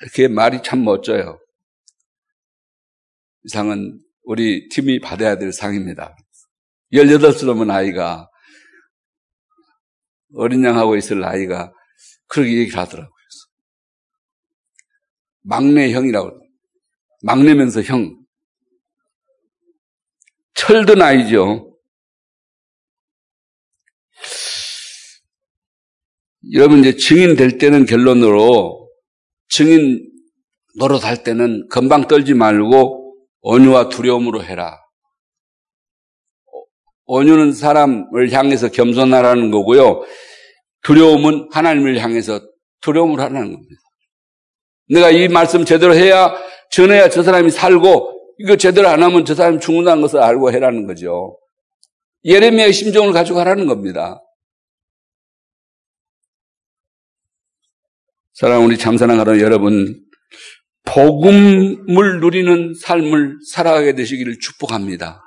그게 0.00 0.28
말이 0.28 0.62
참 0.62 0.84
멋져요. 0.84 1.39
이 3.44 3.48
상은 3.48 4.00
우리 4.24 4.68
팀이 4.68 5.00
받아야 5.00 5.36
될 5.38 5.52
상입니다. 5.52 6.16
18살 6.92 7.46
넘은 7.46 7.70
아이가 7.70 8.28
어린 10.34 10.62
양 10.64 10.76
하고 10.76 10.96
있을 10.96 11.24
아이가 11.24 11.72
그렇게 12.26 12.58
얘기를 12.58 12.78
하더라고요. 12.78 13.14
막내 15.42 15.92
형이라고. 15.92 16.38
막내면서 17.22 17.82
형. 17.82 18.16
철든 20.54 21.00
아이죠. 21.00 21.66
여러분 26.52 26.80
이제 26.80 26.96
증인 26.96 27.36
될 27.36 27.58
때는 27.58 27.84
결론으로 27.84 28.90
증인 29.48 30.10
노릇할 30.78 31.22
때는 31.22 31.68
금방 31.68 32.06
떨지 32.08 32.34
말고 32.34 32.99
온유와 33.42 33.88
두려움으로 33.88 34.42
해라. 34.44 34.78
온유는 37.06 37.52
사람을 37.52 38.30
향해서 38.32 38.68
겸손하라는 38.68 39.50
거고요. 39.50 40.04
두려움은 40.82 41.48
하나님을 41.52 41.98
향해서 41.98 42.40
두려움을 42.80 43.20
하라는 43.20 43.52
겁니다. 43.52 43.80
내가 44.88 45.10
이 45.10 45.28
말씀 45.28 45.64
제대로 45.64 45.94
해야 45.94 46.32
전해야 46.70 47.08
저 47.08 47.22
사람이 47.22 47.50
살고 47.50 48.34
이거 48.38 48.56
제대로 48.56 48.88
안 48.88 49.02
하면 49.02 49.24
저 49.24 49.34
사람이 49.34 49.60
죽는다는 49.60 50.02
것을 50.02 50.20
알고 50.20 50.52
해라는 50.52 50.86
거죠. 50.86 51.38
예레미야의 52.24 52.72
심정을 52.72 53.12
가지고 53.12 53.40
하라는 53.40 53.66
겁니다. 53.66 54.22
사랑 58.34 58.64
우리 58.64 58.78
참사랑하러 58.78 59.40
여러분 59.40 60.00
복음을 60.84 62.20
누리는 62.20 62.74
삶을 62.74 63.38
살아가게 63.48 63.94
되시기를 63.94 64.38
축복합니다. 64.40 65.22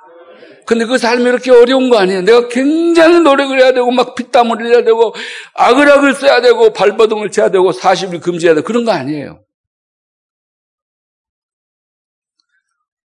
근데 0.66 0.86
그 0.86 0.96
삶이 0.96 1.24
이렇게 1.24 1.50
어려운 1.50 1.90
거 1.90 1.98
아니에요. 1.98 2.22
내가 2.22 2.48
굉장히 2.48 3.20
노력을 3.20 3.58
해야 3.60 3.72
되고, 3.72 3.90
막 3.90 4.14
피땀 4.14 4.50
흘려야 4.50 4.82
되고, 4.82 5.14
아글아글 5.54 6.14
써야 6.14 6.40
되고, 6.40 6.72
발버둥을 6.72 7.30
쳐야 7.30 7.50
되고, 7.50 7.70
40일 7.70 8.22
금지해야 8.22 8.54
되고, 8.54 8.66
그런 8.66 8.84
거 8.84 8.92
아니에요. 8.92 9.44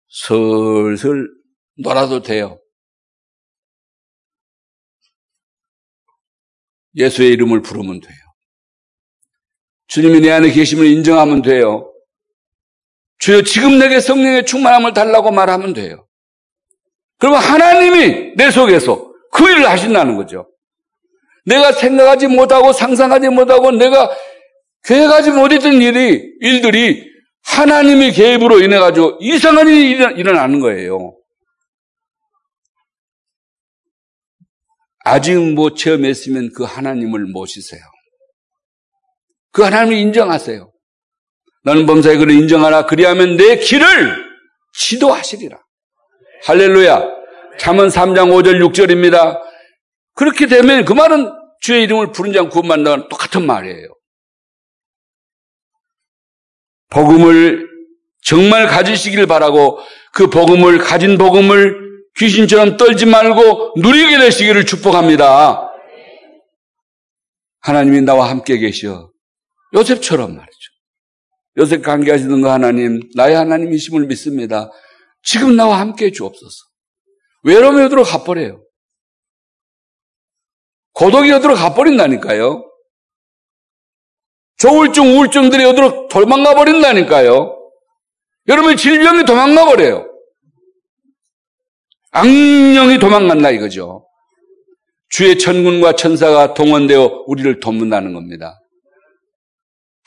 슬슬 0.08 1.28
놀아도 1.76 2.22
돼요. 2.22 2.60
예수의 6.96 7.30
이름을 7.30 7.62
부르면 7.62 8.00
돼요. 8.00 8.16
주님이 9.86 10.20
내 10.20 10.30
안에 10.30 10.52
계심을 10.52 10.86
인정하면 10.86 11.42
돼요. 11.42 11.89
주여 13.20 13.42
지금 13.42 13.78
내게 13.78 14.00
성령의 14.00 14.46
충만함을 14.46 14.92
달라고 14.94 15.30
말하면 15.30 15.72
돼요. 15.74 16.06
그러면 17.18 17.40
하나님이 17.40 18.34
내 18.36 18.50
속에서 18.50 19.12
그 19.30 19.48
일을 19.48 19.68
하신다는 19.68 20.16
거죠. 20.16 20.50
내가 21.44 21.72
생각하지 21.72 22.28
못하고 22.28 22.72
상상하지 22.72 23.28
못하고 23.28 23.70
내가 23.72 24.10
계획하지 24.84 25.32
못했던 25.32 25.74
일이, 25.74 26.22
일들이 26.40 27.10
하나님의 27.44 28.12
개입으로 28.12 28.60
인해 28.60 28.78
가지고 28.78 29.18
이상한 29.20 29.68
일이 29.68 29.90
일어나는 29.90 30.60
거예요. 30.60 31.16
아직 35.04 35.34
못 35.36 35.76
체험했으면 35.76 36.50
그 36.54 36.64
하나님을 36.64 37.26
모시세요. 37.26 37.82
그 39.52 39.62
하나님을 39.62 39.98
인정하세요. 39.98 40.69
나는 41.62 41.86
범사에 41.86 42.16
그를 42.16 42.34
인정하라. 42.34 42.86
그리하면 42.86 43.36
내 43.36 43.56
길을 43.56 44.24
지도하시리라. 44.78 45.58
할렐루야. 46.44 47.20
잠언 47.58 47.88
3장 47.88 48.30
5절 48.30 48.72
6절입니다. 48.72 49.40
그렇게 50.14 50.46
되면 50.46 50.84
그 50.84 50.92
말은 50.92 51.32
주의 51.60 51.82
이름을 51.84 52.12
부른 52.12 52.32
자 52.32 52.42
구원받는다는 52.48 53.08
똑같은 53.08 53.46
말이에요. 53.46 53.88
복음을 56.90 57.68
정말 58.22 58.66
가지시길 58.66 59.26
바라고 59.26 59.78
그 60.12 60.28
복음을 60.28 60.78
가진 60.78 61.18
복음을 61.18 61.90
귀신처럼 62.16 62.76
떨지 62.76 63.06
말고 63.06 63.74
누리게 63.76 64.18
되시기를 64.18 64.66
축복합니다. 64.66 65.70
하나님이 67.60 68.00
나와 68.02 68.30
함께 68.30 68.58
계셔. 68.58 69.10
요셉처럼 69.74 70.34
말이죠. 70.34 70.79
요셉 71.60 71.82
관계하시는 71.82 72.40
거 72.40 72.50
하나님, 72.50 73.00
나의 73.14 73.36
하나님이심을 73.36 74.06
믿습니다. 74.06 74.70
지금 75.22 75.56
나와 75.56 75.78
함께 75.78 76.06
해 76.06 76.10
주옵소서. 76.10 76.56
외로움에 77.44 77.84
어디로 77.84 78.02
가버려요. 78.02 78.64
고독이 80.94 81.30
어디로 81.30 81.54
가버린다니까요. 81.54 82.64
조울증, 84.56 85.16
우울증들이 85.16 85.64
어디로 85.64 86.08
도망가 86.08 86.54
버린다니까요. 86.54 87.56
여러분 88.48 88.76
질병이 88.76 89.24
도망가 89.24 89.66
버려요. 89.66 90.06
악령이 92.12 92.98
도망간다 92.98 93.50
이거죠. 93.50 94.06
주의 95.10 95.38
천군과 95.38 95.92
천사가 95.92 96.54
동원되어 96.54 97.24
우리를 97.26 97.60
돕는다는 97.60 98.12
겁니다. 98.14 98.58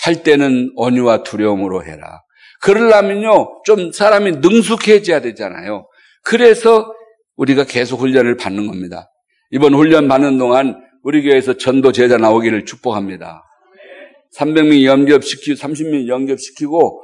할 0.03 0.23
때는 0.23 0.71
온유와 0.75 1.23
두려움으로 1.23 1.85
해라. 1.85 2.21
그러려면요, 2.61 3.61
좀 3.65 3.91
사람이 3.91 4.31
능숙해져야 4.41 5.21
되잖아요. 5.21 5.87
그래서 6.23 6.93
우리가 7.35 7.63
계속 7.63 7.99
훈련을 7.99 8.37
받는 8.37 8.67
겁니다. 8.67 9.09
이번 9.51 9.73
훈련 9.73 10.07
받는 10.07 10.37
동안 10.37 10.75
우리 11.03 11.23
교회에서 11.23 11.57
전도 11.57 11.91
제자 11.91 12.17
나오기를 12.17 12.65
축복합니다. 12.65 13.43
300명 14.37 14.83
영접시키고 14.83 15.55
30명 15.55 16.07
영접시키고 16.07 17.03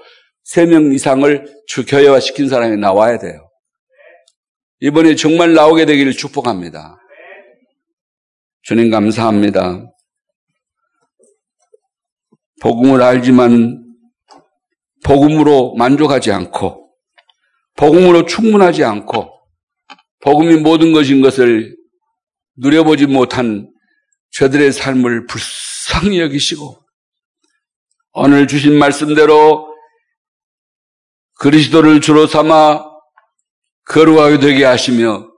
3명 0.53 0.93
이상을 0.93 1.45
주 1.67 1.85
교회화 1.85 2.19
시킨 2.19 2.49
사람이 2.49 2.77
나와야 2.77 3.19
돼요. 3.19 3.49
이번에 4.81 5.15
정말 5.15 5.53
나오게 5.53 5.85
되기를 5.85 6.13
축복합니다. 6.13 6.97
주님 8.63 8.89
감사합니다. 8.89 9.85
복음을 12.62 13.01
알지만 13.01 13.86
복음으로 15.03 15.76
만족하지 15.76 16.32
않고 16.32 16.91
복음으로 17.76 18.26
충분하지 18.26 18.84
않고 18.84 19.32
복음이 20.22 20.57
모든 20.57 20.91
것인 20.91 21.22
것을 21.22 21.76
누려보지 22.57 23.07
못한 23.07 23.72
저들의 24.32 24.74
삶을 24.74 25.26
불쌍히 25.28 26.20
여기시고 26.20 26.84
오늘 28.14 28.47
주신 28.47 28.78
말씀대로 28.78 29.74
그리스도를 31.39 32.01
주로 32.01 32.28
삼아 32.28 32.84
거룩하게 33.86 34.39
되게 34.39 34.66
하시며 34.66 35.30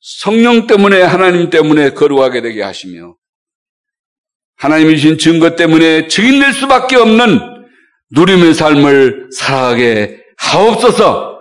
성령 0.00 0.66
때문에 0.66 1.02
하나님 1.02 1.50
때문에 1.50 1.90
거룩하게 1.90 2.40
되게 2.40 2.62
하시며 2.62 3.16
하나님이 4.58 4.96
주신 4.96 5.18
증거 5.18 5.54
때문에 5.56 6.08
증인될 6.08 6.52
수밖에 6.52 6.96
없는 6.96 7.40
누림의 8.12 8.54
삶을 8.54 9.28
살아가게 9.32 10.18
하옵소서 10.38 11.36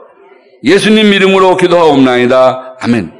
예수님 0.63 1.13
이름으로 1.13 1.57
기도하옵나이다. 1.57 2.78
아멘. 2.82 3.14